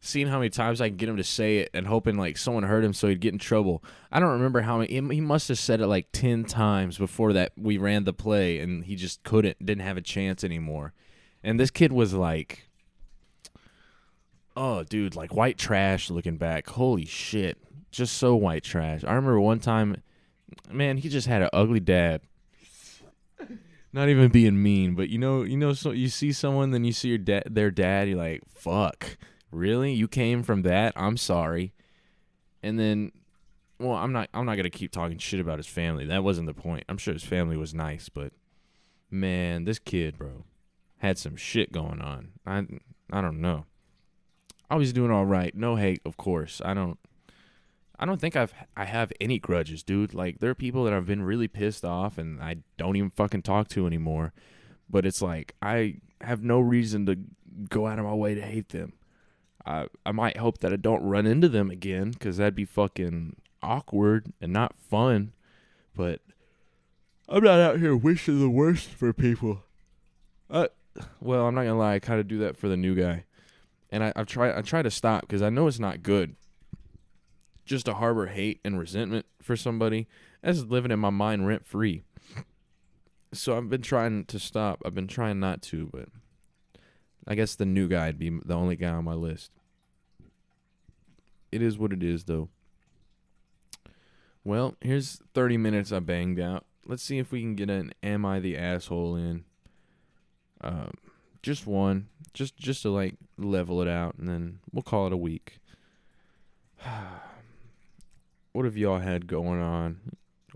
[0.00, 2.62] Seeing how many times I can get him to say it and hoping like someone
[2.62, 3.82] heard him so he'd get in trouble.
[4.12, 4.92] I don't remember how many.
[4.92, 8.84] He must have said it like ten times before that we ran the play, and
[8.84, 10.92] he just couldn't, didn't have a chance anymore.
[11.42, 12.68] And this kid was like
[14.56, 16.68] oh dude like white trash looking back.
[16.68, 17.58] Holy shit.
[17.90, 19.04] Just so white trash.
[19.04, 20.02] I remember one time
[20.70, 22.22] man he just had an ugly dad.
[23.92, 26.92] Not even being mean but you know you know so you see someone then you
[26.92, 29.16] see your dad their dad you're like fuck.
[29.50, 29.92] Really?
[29.92, 30.92] You came from that?
[30.96, 31.72] I'm sorry.
[32.62, 33.12] And then
[33.78, 36.06] well i'm not i'm not gonna keep talking shit about his family.
[36.06, 36.84] That wasn't the point.
[36.88, 38.32] I'm sure his family was nice but
[39.10, 40.44] man this kid bro
[40.98, 42.32] had some shit going on.
[42.46, 42.66] I
[43.12, 43.66] i don't know
[44.68, 45.54] I was doing all right.
[45.54, 46.60] No hate, of course.
[46.64, 46.98] I don't
[47.98, 50.14] I don't think I've I have any grudges, dude.
[50.14, 53.42] Like there are people that I've been really pissed off and I don't even fucking
[53.42, 54.32] talk to anymore.
[54.88, 57.16] But it's like I have no reason to
[57.68, 58.92] go out of my way to hate them.
[59.64, 63.36] I I might hope that I don't run into them again cuz that'd be fucking
[63.62, 65.32] awkward and not fun.
[65.94, 66.20] But
[67.28, 69.62] I'm not out here wishing the worst for people.
[70.50, 70.68] Uh
[71.20, 73.24] well, I'm not going to lie, I kind of do that for the new guy
[73.90, 76.36] and I, I've tried I try to stop because I know it's not good.
[77.64, 80.06] Just to harbor hate and resentment for somebody
[80.42, 82.04] that's living in my mind rent free.
[83.32, 84.82] So I've been trying to stop.
[84.84, 86.08] I've been trying not to, but
[87.26, 89.50] I guess the new guy'd be the only guy on my list.
[91.50, 92.48] It is what it is, though.
[94.44, 96.64] Well, here's 30 minutes I banged out.
[96.86, 99.44] Let's see if we can get an "Am I the asshole?" in.
[100.60, 100.92] Um,
[101.46, 105.16] just one, just just to like level it out, and then we'll call it a
[105.16, 105.60] week.
[108.52, 110.00] what have y'all had going on?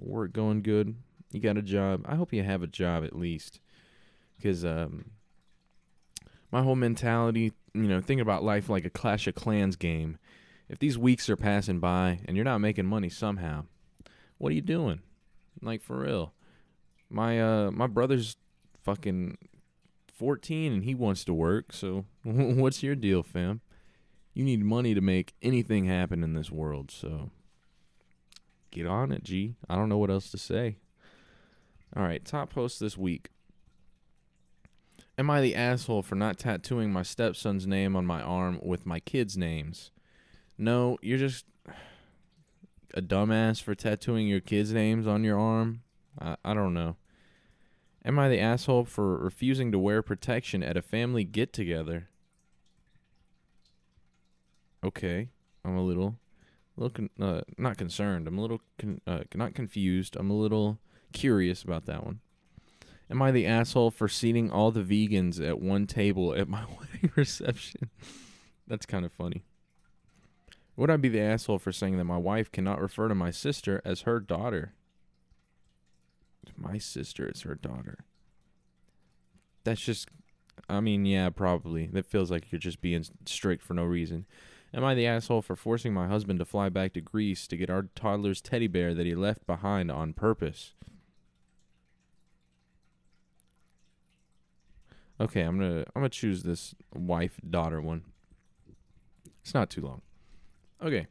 [0.01, 0.97] Work going good?
[1.31, 2.05] You got a job?
[2.09, 3.61] I hope you have a job at least,
[4.37, 5.13] because um,
[6.51, 10.19] my whole mentality, you know, thinking about life like a Clash of Clans game.
[10.69, 13.67] If these weeks are passing by and you're not making money somehow,
[14.39, 15.03] what are you doing?
[15.63, 16.33] Like for real.
[17.09, 18.37] My uh my brother's
[18.83, 19.39] fucking
[20.21, 21.73] 14 and he wants to work.
[21.73, 23.63] So what's your deal, fam?
[24.35, 26.91] You need money to make anything happen in this world.
[26.91, 27.31] So
[28.71, 29.57] get on it, G.
[29.67, 30.77] I don't know what else to say.
[31.97, 33.31] All right, top post this week.
[35.17, 39.01] Am I the asshole for not tattooing my stepson's name on my arm with my
[39.01, 39.91] kids' names?
[40.59, 41.47] No, you're just
[42.93, 45.81] a dumbass for tattooing your kids' names on your arm.
[46.19, 46.97] I, I don't know.
[48.05, 52.09] Am I the asshole for refusing to wear protection at a family get together?
[54.83, 55.29] Okay,
[55.65, 56.17] I'm a little,
[56.77, 58.27] little con- uh, not concerned.
[58.27, 60.17] I'm a little con- uh, not confused.
[60.17, 60.79] I'm a little
[61.13, 62.21] curious about that one.
[63.11, 67.13] Am I the asshole for seating all the vegans at one table at my wedding
[67.17, 67.91] reception?
[68.67, 69.43] That's kind of funny.
[70.77, 73.83] Would I be the asshole for saying that my wife cannot refer to my sister
[73.85, 74.73] as her daughter?
[76.57, 78.05] My sister is her daughter.
[79.65, 80.09] That's just,
[80.69, 81.87] I mean, yeah, probably.
[81.87, 84.27] That feels like you're just being strict for no reason.
[84.73, 87.71] Am I the asshole for forcing my husband to fly back to Greece to get
[87.71, 90.75] our toddler's teddy bear that he left behind on purpose?
[95.21, 98.05] Okay, I'm gonna I'm gonna choose this wife daughter one.
[99.43, 100.03] It's not too long.
[100.83, 101.09] Okay.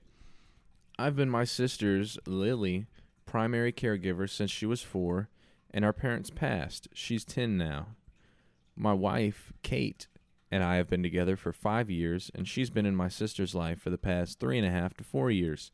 [0.97, 2.87] I've been my sister's Lily
[3.29, 5.29] primary caregiver since she was four,
[5.69, 6.87] and our parents passed.
[6.95, 7.89] She's 10 now.
[8.75, 10.07] My wife, Kate,
[10.49, 13.79] and I have been together for five years, and she's been in my sister's life
[13.79, 15.69] for the past three and a half to four years.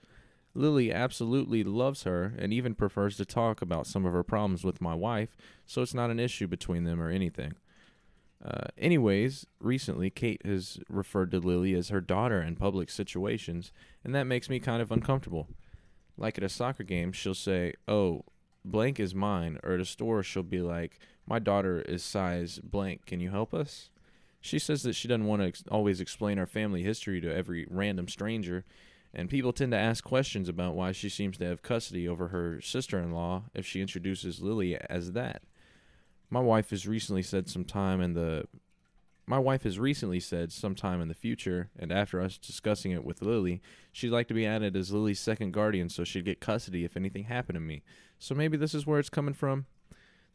[0.53, 4.81] Lily absolutely loves her and even prefers to talk about some of her problems with
[4.81, 7.53] my wife, so it's not an issue between them or anything.
[8.43, 13.71] Uh, anyways, recently Kate has referred to Lily as her daughter in public situations,
[14.03, 15.47] and that makes me kind of uncomfortable.
[16.17, 18.25] Like at a soccer game, she'll say, "Oh,
[18.63, 23.05] blank is mine," or at a store, she'll be like, "My daughter is size blank.
[23.05, 23.89] Can you help us?"
[24.41, 27.65] She says that she doesn't want to ex- always explain our family history to every
[27.69, 28.63] random stranger,
[29.13, 32.61] and people tend to ask questions about why she seems to have custody over her
[32.61, 35.41] sister in law if she introduces Lily as that.
[36.29, 38.47] My wife has recently said some time in the
[39.27, 43.21] my wife has recently said sometime in the future, and after us discussing it with
[43.21, 43.61] Lily,
[43.91, 47.23] she'd like to be added as Lily's second guardian so she'd get custody if anything
[47.23, 47.81] happened to me.
[48.19, 49.65] So maybe this is where it's coming from.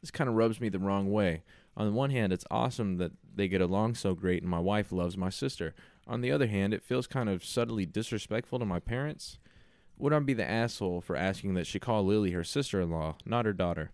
[0.00, 1.42] This kind of rubs me the wrong way.
[1.76, 4.90] On the one hand, it's awesome that they get along so great and my wife
[4.90, 5.74] loves my sister.
[6.06, 9.38] On the other hand, it feels kind of subtly disrespectful to my parents.
[9.98, 13.16] Would I be the asshole for asking that she call Lily her sister in law,
[13.24, 13.92] not her daughter?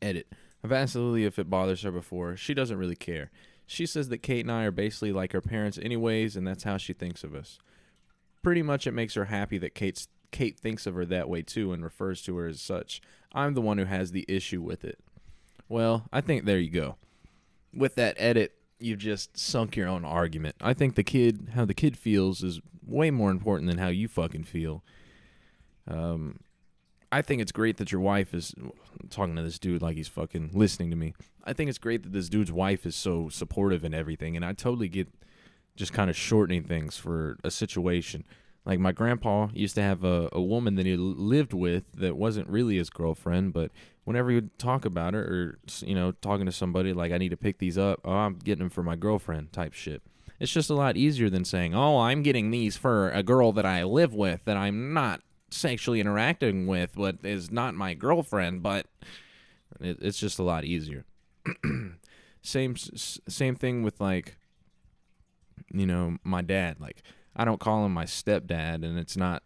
[0.00, 0.32] Edit.
[0.64, 2.36] I've asked Lily if it bothers her before.
[2.36, 3.30] She doesn't really care.
[3.66, 6.78] She says that Kate and I are basically like her parents, anyways, and that's how
[6.78, 7.58] she thinks of us.
[8.42, 11.72] Pretty much, it makes her happy that Kate's Kate thinks of her that way too
[11.72, 13.00] and refers to her as such.
[13.32, 14.98] I'm the one who has the issue with it.
[15.68, 16.96] Well, I think there you go.
[17.74, 20.56] With that edit, you've just sunk your own argument.
[20.60, 24.08] I think the kid, how the kid feels, is way more important than how you
[24.08, 24.82] fucking feel.
[25.86, 26.40] Um,
[27.10, 28.54] I think it's great that your wife is
[29.10, 31.14] talking to this dude like he's fucking listening to me.
[31.44, 34.52] I think it's great that this dude's wife is so supportive and everything, and I
[34.52, 35.08] totally get
[35.76, 38.24] just kind of shortening things for a situation.
[38.66, 42.48] Like my grandpa used to have a, a woman that he lived with that wasn't
[42.48, 43.70] really his girlfriend, but
[44.04, 47.30] whenever he would talk about her or you know talking to somebody like I need
[47.30, 50.02] to pick these up, oh I'm getting them for my girlfriend type shit.
[50.38, 53.66] It's just a lot easier than saying, "Oh, I'm getting these for a girl that
[53.66, 58.86] I live with that I'm not sexually interacting with, what is not my girlfriend." But
[59.80, 61.04] it, it's just a lot easier.
[62.42, 64.36] same same thing with like
[65.72, 66.80] you know my dad.
[66.80, 67.02] Like
[67.36, 69.42] I don't call him my stepdad, and it's not.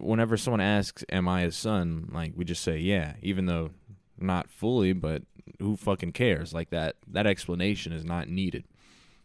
[0.00, 3.70] Whenever someone asks, "Am I his son?" like we just say, "Yeah," even though
[4.18, 5.22] not fully, but
[5.58, 6.52] who fucking cares?
[6.52, 8.64] Like that that explanation is not needed.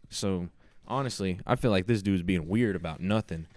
[0.10, 0.50] So
[0.88, 3.48] honestly, I feel like this dude's being weird about nothing.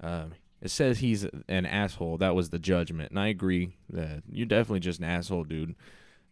[0.00, 2.18] Um, it says he's an asshole.
[2.18, 5.74] That was the judgment, and I agree that you're definitely just an asshole, dude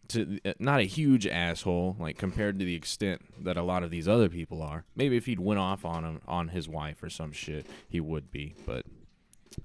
[0.09, 3.91] to uh, not a huge asshole like compared to the extent that a lot of
[3.91, 4.83] these other people are.
[4.95, 8.29] Maybe if he'd went off on him on his wife or some shit, he would
[8.29, 8.55] be.
[8.65, 8.85] But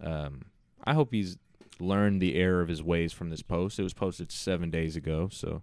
[0.00, 0.42] um,
[0.84, 1.36] I hope he's
[1.80, 3.78] learned the error of his ways from this post.
[3.78, 5.62] It was posted seven days ago, so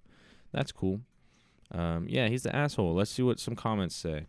[0.51, 1.01] that's cool.
[1.71, 2.93] Um, yeah, he's the asshole.
[2.93, 4.25] Let's see what some comments say.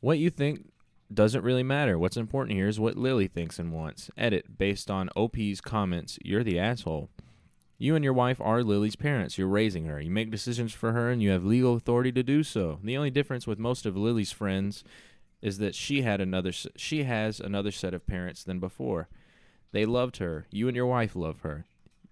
[0.00, 0.70] What you think
[1.12, 1.98] doesn't really matter.
[1.98, 4.10] What's important here is what Lily thinks and wants.
[4.16, 6.18] Edit based on OP's comments.
[6.22, 7.08] You're the asshole.
[7.78, 9.38] You and your wife are Lily's parents.
[9.38, 10.00] You're raising her.
[10.00, 12.80] You make decisions for her and you have legal authority to do so.
[12.82, 14.84] The only difference with most of Lily's friends
[15.40, 19.08] is that she had another she has another set of parents than before.
[19.72, 20.46] They loved her.
[20.50, 21.64] You and your wife love her.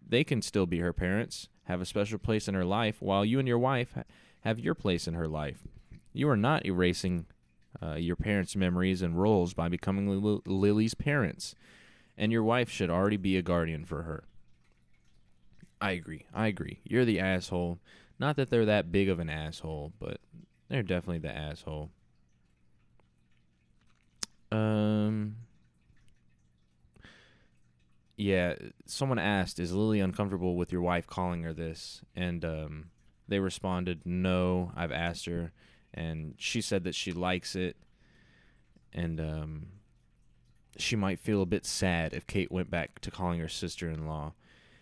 [0.08, 3.40] They can still be her parents, have a special place in her life while you
[3.40, 3.98] and your wife
[4.42, 5.66] have your place in her life.
[6.12, 7.26] You are not erasing
[7.82, 11.54] uh, your parents' memories and roles by becoming Lily's parents,
[12.16, 14.24] and your wife should already be a guardian for her.
[15.80, 16.26] I agree.
[16.32, 16.80] I agree.
[16.84, 17.78] You're the asshole.
[18.18, 20.20] Not that they're that big of an asshole, but
[20.68, 21.90] they're definitely the asshole.
[24.50, 25.36] Um
[28.16, 28.54] Yeah,
[28.86, 32.90] someone asked, "Is Lily uncomfortable with your wife calling her this?" And um
[33.28, 35.52] they responded, "No, I've asked her."
[35.94, 37.76] And she said that she likes it
[38.92, 39.66] and um
[40.78, 44.34] she might feel a bit sad if Kate went back to calling her sister-in-law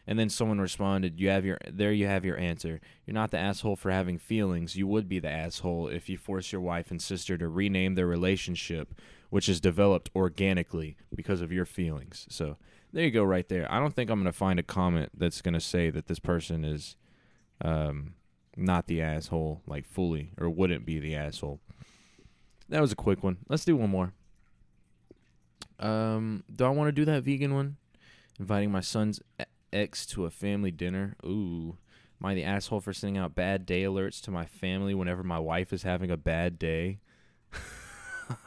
[0.07, 1.93] and then someone responded, "You have your there.
[1.93, 2.81] You have your answer.
[3.07, 4.77] You're not the asshole for having feelings.
[4.77, 8.07] You would be the asshole if you force your wife and sister to rename their
[8.07, 8.95] relationship,
[9.31, 12.59] which is developed organically because of your feelings." So
[12.93, 13.71] there you go, right there.
[13.73, 16.97] I don't think I'm gonna find a comment that's gonna say that this person is,
[17.63, 18.15] um,
[18.57, 21.61] not the asshole, like fully, or wouldn't be the asshole.
[22.69, 23.39] That was a quick one.
[23.49, 24.13] Let's do one more.
[25.79, 27.77] Um, do I want to do that vegan one?
[28.39, 29.21] Inviting my son's
[29.73, 31.17] ex to a family dinner.
[31.25, 31.77] Ooh.
[32.21, 35.39] Am I the asshole for sending out bad day alerts to my family whenever my
[35.39, 37.01] wife is having a bad day?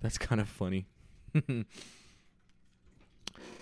[0.00, 0.86] That's kind of funny.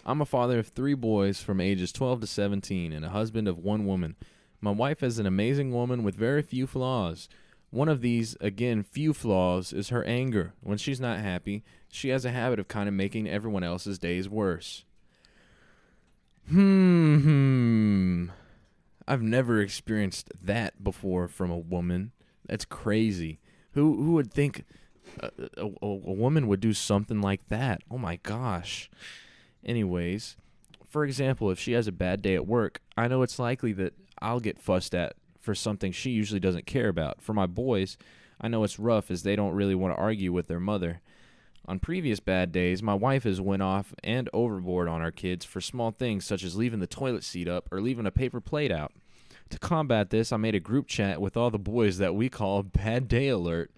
[0.06, 3.58] I'm a father of three boys from ages 12 to 17 and a husband of
[3.58, 4.16] one woman.
[4.64, 7.28] My wife is an amazing woman with very few flaws.
[7.68, 10.54] One of these, again, few flaws, is her anger.
[10.62, 11.62] When she's not happy,
[11.92, 14.86] she has a habit of kind of making everyone else's days worse.
[16.48, 18.28] Hmm.
[19.06, 22.12] I've never experienced that before from a woman.
[22.46, 23.40] That's crazy.
[23.72, 24.64] Who who would think
[25.20, 27.82] a, a, a, woman would do something like that?
[27.90, 28.88] Oh my gosh.
[29.62, 30.36] Anyways,
[30.88, 33.92] for example, if she has a bad day at work, I know it's likely that
[34.24, 37.20] I'll get fussed at for something she usually doesn't care about.
[37.20, 37.98] For my boys,
[38.40, 41.02] I know it's rough as they don't really want to argue with their mother.
[41.66, 45.60] On previous bad days, my wife has went off and overboard on our kids for
[45.60, 48.92] small things such as leaving the toilet seat up or leaving a paper plate out.
[49.50, 52.62] To combat this, I made a group chat with all the boys that we call
[52.62, 53.70] Bad Day Alert.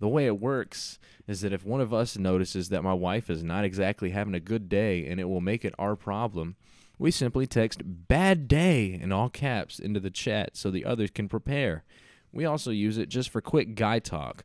[0.00, 0.98] The way it works
[1.28, 4.40] is that if one of us notices that my wife is not exactly having a
[4.40, 6.56] good day and it will make it our problem,
[6.98, 11.28] we simply text bad day in all caps into the chat so the others can
[11.28, 11.84] prepare.
[12.32, 14.44] We also use it just for quick guy talk.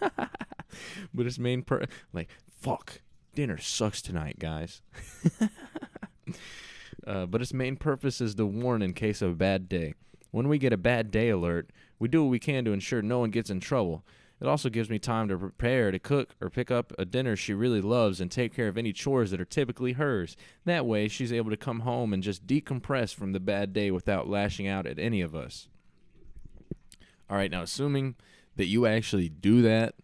[1.14, 2.28] but its main per like
[2.60, 3.00] fuck
[3.34, 4.82] dinner sucks tonight guys
[7.06, 9.94] uh, but its main purpose is to warn in case of a bad day
[10.30, 13.18] when we get a bad day alert we do what we can to ensure no
[13.18, 14.04] one gets in trouble
[14.40, 17.54] it also gives me time to prepare to cook or pick up a dinner she
[17.54, 21.32] really loves and take care of any chores that are typically hers that way she's
[21.32, 24.98] able to come home and just decompress from the bad day without lashing out at
[24.98, 25.68] any of us
[27.28, 28.14] all right now assuming
[28.56, 29.94] that you actually do that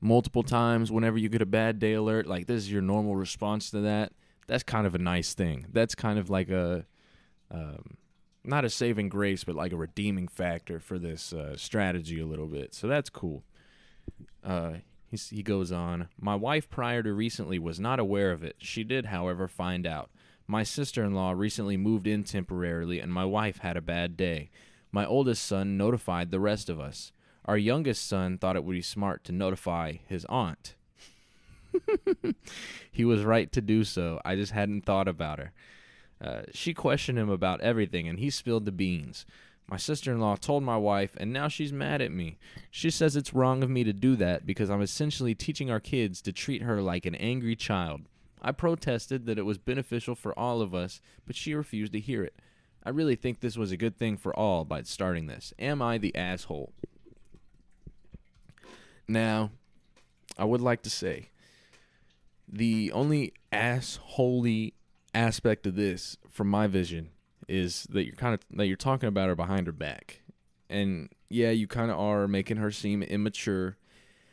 [0.00, 3.70] multiple times whenever you get a bad day alert, like this is your normal response
[3.70, 4.12] to that,
[4.46, 5.66] that's kind of a nice thing.
[5.72, 6.86] That's kind of like a,
[7.50, 7.96] um,
[8.42, 12.46] not a saving grace, but like a redeeming factor for this uh, strategy a little
[12.46, 12.74] bit.
[12.74, 13.44] So that's cool.
[14.44, 14.74] Uh,
[15.10, 18.56] he goes on, My wife prior to recently was not aware of it.
[18.58, 20.10] She did, however, find out.
[20.46, 24.50] My sister in law recently moved in temporarily, and my wife had a bad day.
[24.92, 27.12] My oldest son notified the rest of us.
[27.44, 30.74] Our youngest son thought it would be smart to notify his aunt.
[32.90, 34.20] he was right to do so.
[34.24, 35.52] I just hadn't thought about her.
[36.20, 39.24] Uh, she questioned him about everything, and he spilled the beans.
[39.70, 42.38] My sister in law told my wife, and now she's mad at me.
[42.72, 46.20] She says it's wrong of me to do that because I'm essentially teaching our kids
[46.22, 48.02] to treat her like an angry child.
[48.42, 52.24] I protested that it was beneficial for all of us, but she refused to hear
[52.24, 52.34] it.
[52.84, 55.54] I really think this was a good thing for all by starting this.
[55.56, 56.72] Am I the asshole?
[59.06, 59.52] Now,
[60.36, 61.28] I would like to say
[62.48, 64.72] the only assholey
[65.14, 67.10] aspect of this, from my vision,
[67.50, 70.22] is that you're kind of that you're talking about her behind her back,
[70.68, 73.76] and yeah, you kind of are making her seem immature.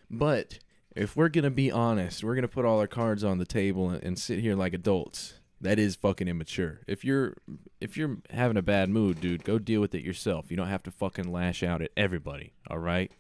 [0.10, 0.60] But
[0.96, 4.04] if we're gonna be honest, we're gonna put all our cards on the table and,
[4.04, 5.34] and sit here like adults.
[5.60, 6.82] That is fucking immature.
[6.88, 7.36] If you're
[7.82, 10.52] if you're having a bad mood, dude, go deal with it yourself.
[10.52, 12.54] You don't have to fucking lash out at everybody.
[12.70, 13.12] All right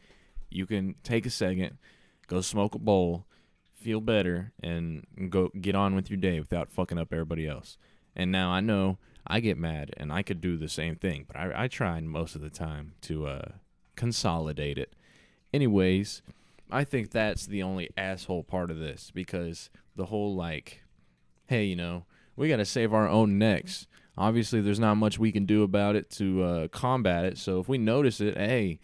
[0.50, 1.78] you can take a second,
[2.28, 3.26] go smoke a bowl,
[3.74, 7.78] feel better, and go get on with your day without fucking up everybody else.
[8.16, 8.98] And now I know
[9.28, 12.36] I get mad and I could do the same thing, but I, I try most
[12.36, 13.52] of the time to uh,
[13.96, 14.94] consolidate it.
[15.54, 16.22] Anyways,
[16.72, 20.82] I think that's the only asshole part of this because the whole like,
[21.48, 22.06] hey, you know,
[22.36, 23.88] we got to save our own necks.
[24.18, 27.38] Obviously, there's not much we can do about it to uh, combat it.
[27.38, 28.80] So if we notice it, hey,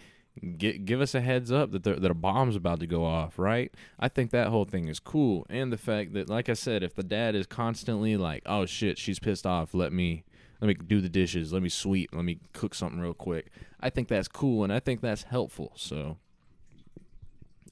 [0.57, 3.71] Get, give us a heads up that that a bomb's about to go off, right?
[3.99, 6.95] I think that whole thing is cool, and the fact that, like I said, if
[6.95, 10.23] the dad is constantly like, "Oh shit, she's pissed off," let me
[10.63, 13.51] let me do the dishes, let me sweep, let me cook something real quick.
[13.81, 15.73] I think that's cool, and I think that's helpful.
[15.75, 16.19] So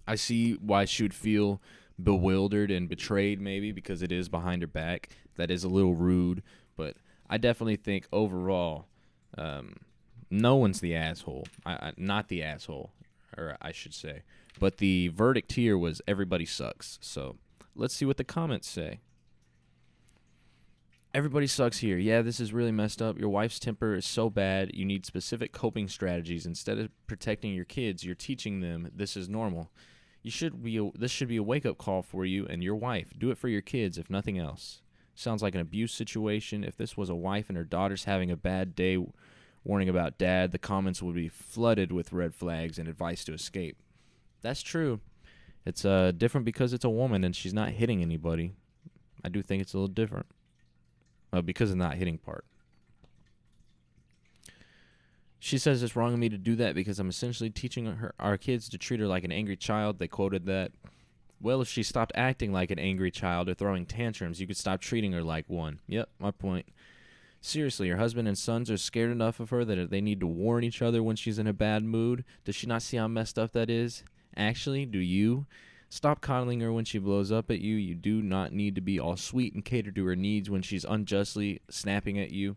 [0.05, 1.61] I see why she would feel
[2.03, 5.07] bewildered and betrayed, maybe because it is behind her back.
[5.37, 6.43] That is a little rude,
[6.75, 6.97] but
[7.29, 8.87] I definitely think overall.
[9.37, 9.77] Um,
[10.29, 11.45] no one's the asshole.
[11.65, 12.91] I, I, not the asshole,
[13.37, 14.23] or I should say.
[14.59, 16.99] But the verdict here was everybody sucks.
[17.01, 17.37] So
[17.73, 18.99] let's see what the comments say.
[21.13, 21.97] Everybody sucks here.
[21.97, 23.19] Yeah, this is really messed up.
[23.19, 24.71] Your wife's temper is so bad.
[24.73, 26.45] You need specific coping strategies.
[26.45, 29.71] Instead of protecting your kids, you're teaching them this is normal.
[30.23, 32.75] You should be a, this should be a wake up call for you and your
[32.75, 33.09] wife.
[33.17, 34.83] Do it for your kids if nothing else.
[35.13, 36.63] Sounds like an abuse situation.
[36.63, 38.97] If this was a wife and her daughter's having a bad day,
[39.65, 43.75] warning about dad, the comments would be flooded with red flags and advice to escape.
[44.41, 45.01] That's true.
[45.65, 48.53] It's uh different because it's a woman and she's not hitting anybody.
[49.25, 50.27] I do think it's a little different.
[51.33, 52.45] Uh, because of not hitting part.
[55.39, 58.37] She says it's wrong of me to do that because I'm essentially teaching her our
[58.37, 59.97] kids to treat her like an angry child.
[59.97, 60.71] They quoted that.
[61.41, 64.81] Well, if she stopped acting like an angry child or throwing tantrums, you could stop
[64.81, 65.79] treating her like one.
[65.87, 66.67] Yep, my point.
[67.43, 70.63] Seriously, her husband and sons are scared enough of her that they need to warn
[70.63, 72.23] each other when she's in a bad mood.
[72.45, 74.03] Does she not see how messed up that is?
[74.37, 75.47] Actually, do you?
[75.93, 77.75] Stop coddling her when she blows up at you.
[77.75, 80.85] You do not need to be all sweet and cater to her needs when she's
[80.85, 82.55] unjustly snapping at you.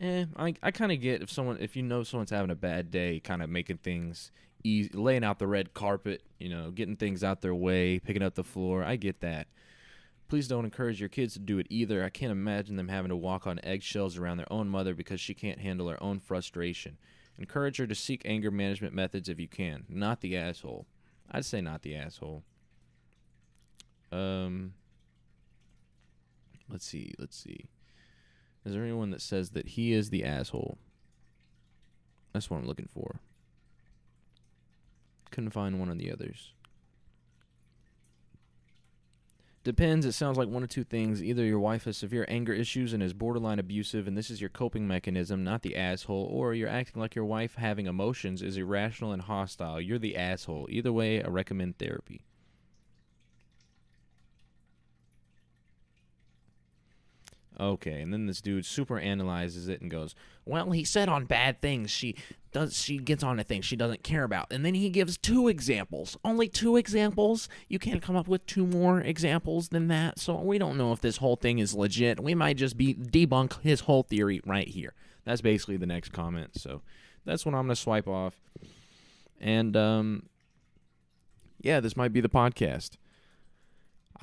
[0.00, 2.92] Eh, I, I kind of get if someone if you know someone's having a bad
[2.92, 4.30] day, kind of making things
[4.62, 8.36] easy, laying out the red carpet, you know, getting things out their way, picking up
[8.36, 8.84] the floor.
[8.84, 9.48] I get that.
[10.28, 12.04] Please don't encourage your kids to do it either.
[12.04, 15.34] I can't imagine them having to walk on eggshells around their own mother because she
[15.34, 16.98] can't handle her own frustration.
[17.36, 19.86] Encourage her to seek anger management methods if you can.
[19.88, 20.86] Not the asshole.
[21.30, 22.42] I'd say not the asshole.
[24.12, 24.74] Um,
[26.70, 27.14] let's see.
[27.18, 27.66] Let's see.
[28.64, 30.78] Is there anyone that says that he is the asshole?
[32.32, 33.20] That's what I'm looking for.
[35.30, 36.53] Couldn't find one of the others.
[39.64, 40.04] Depends.
[40.04, 41.22] It sounds like one or two things.
[41.22, 44.50] Either your wife has severe anger issues and is borderline abusive, and this is your
[44.50, 49.12] coping mechanism, not the asshole, or you're acting like your wife having emotions is irrational
[49.12, 49.80] and hostile.
[49.80, 50.66] You're the asshole.
[50.68, 52.26] Either way, I recommend therapy.
[57.58, 61.60] Okay, and then this dude super analyzes it and goes, "Well, he said on bad
[61.60, 62.16] things she
[62.52, 65.46] does she gets on to things she doesn't care about." And then he gives two
[65.46, 66.16] examples.
[66.24, 67.48] Only two examples?
[67.68, 70.18] You can't come up with two more examples than that.
[70.18, 72.18] So we don't know if this whole thing is legit.
[72.18, 74.94] We might just be debunk his whole theory right here.
[75.24, 76.58] That's basically the next comment.
[76.58, 76.82] So
[77.24, 78.34] that's what I'm to swipe off.
[79.40, 80.24] And um
[81.60, 82.96] yeah, this might be the podcast.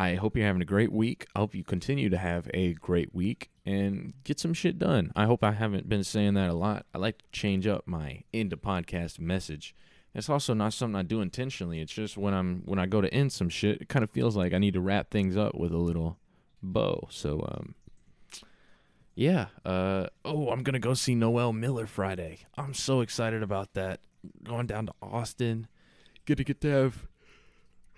[0.02, 1.28] I hope you're having a great week.
[1.36, 5.12] I hope you continue to have a great week and get some shit done.
[5.16, 6.88] I hope I haven't been saying that a lot.
[6.92, 9.76] I like to change up my end of podcast message.
[10.16, 11.82] It's also not something I do intentionally.
[11.82, 14.36] It's just when I'm when I go to end some shit, it kind of feels
[14.36, 16.18] like I need to wrap things up with a little
[16.64, 17.08] bow.
[17.12, 17.76] So um
[19.14, 22.40] yeah, uh oh, I'm going to go see Noel Miller Friday.
[22.58, 24.00] I'm so excited about that.
[24.44, 25.68] Going down to Austin.
[26.26, 27.08] Get to get to have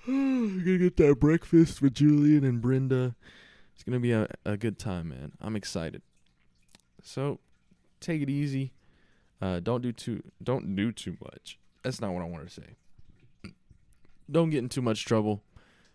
[0.07, 3.15] gonna get that breakfast with Julian and Brenda.
[3.73, 5.31] It's gonna be a, a good time, man.
[5.39, 6.01] I'm excited.
[7.01, 7.39] So
[8.01, 8.73] take it easy.
[9.41, 11.57] Uh, don't do too don't do too much.
[11.83, 13.51] That's not what I want to say.
[14.29, 15.41] Don't get in too much trouble.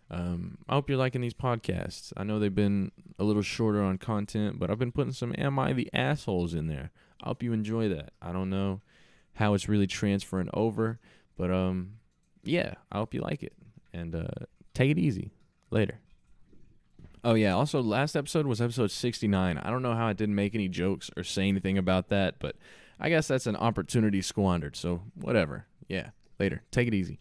[0.09, 2.11] Um, I hope you're liking these podcasts.
[2.17, 5.59] I know they've been a little shorter on content, but I've been putting some "Am
[5.59, 6.89] I the assholes?" in there.
[7.21, 8.13] I hope you enjoy that.
[8.23, 8.81] I don't know
[9.33, 10.97] how it's really transferring over,
[11.37, 11.99] but um,
[12.43, 13.53] yeah, I hope you like it
[13.93, 15.31] and uh, take it easy.
[15.71, 15.99] Later.
[17.23, 17.53] Oh yeah.
[17.53, 19.57] Also, last episode was episode 69.
[19.57, 22.55] I don't know how I didn't make any jokes or say anything about that, but
[22.99, 24.75] I guess that's an opportunity squandered.
[24.75, 25.65] So whatever.
[25.87, 26.09] Yeah.
[26.39, 26.63] Later.
[26.71, 27.19] Take it easy.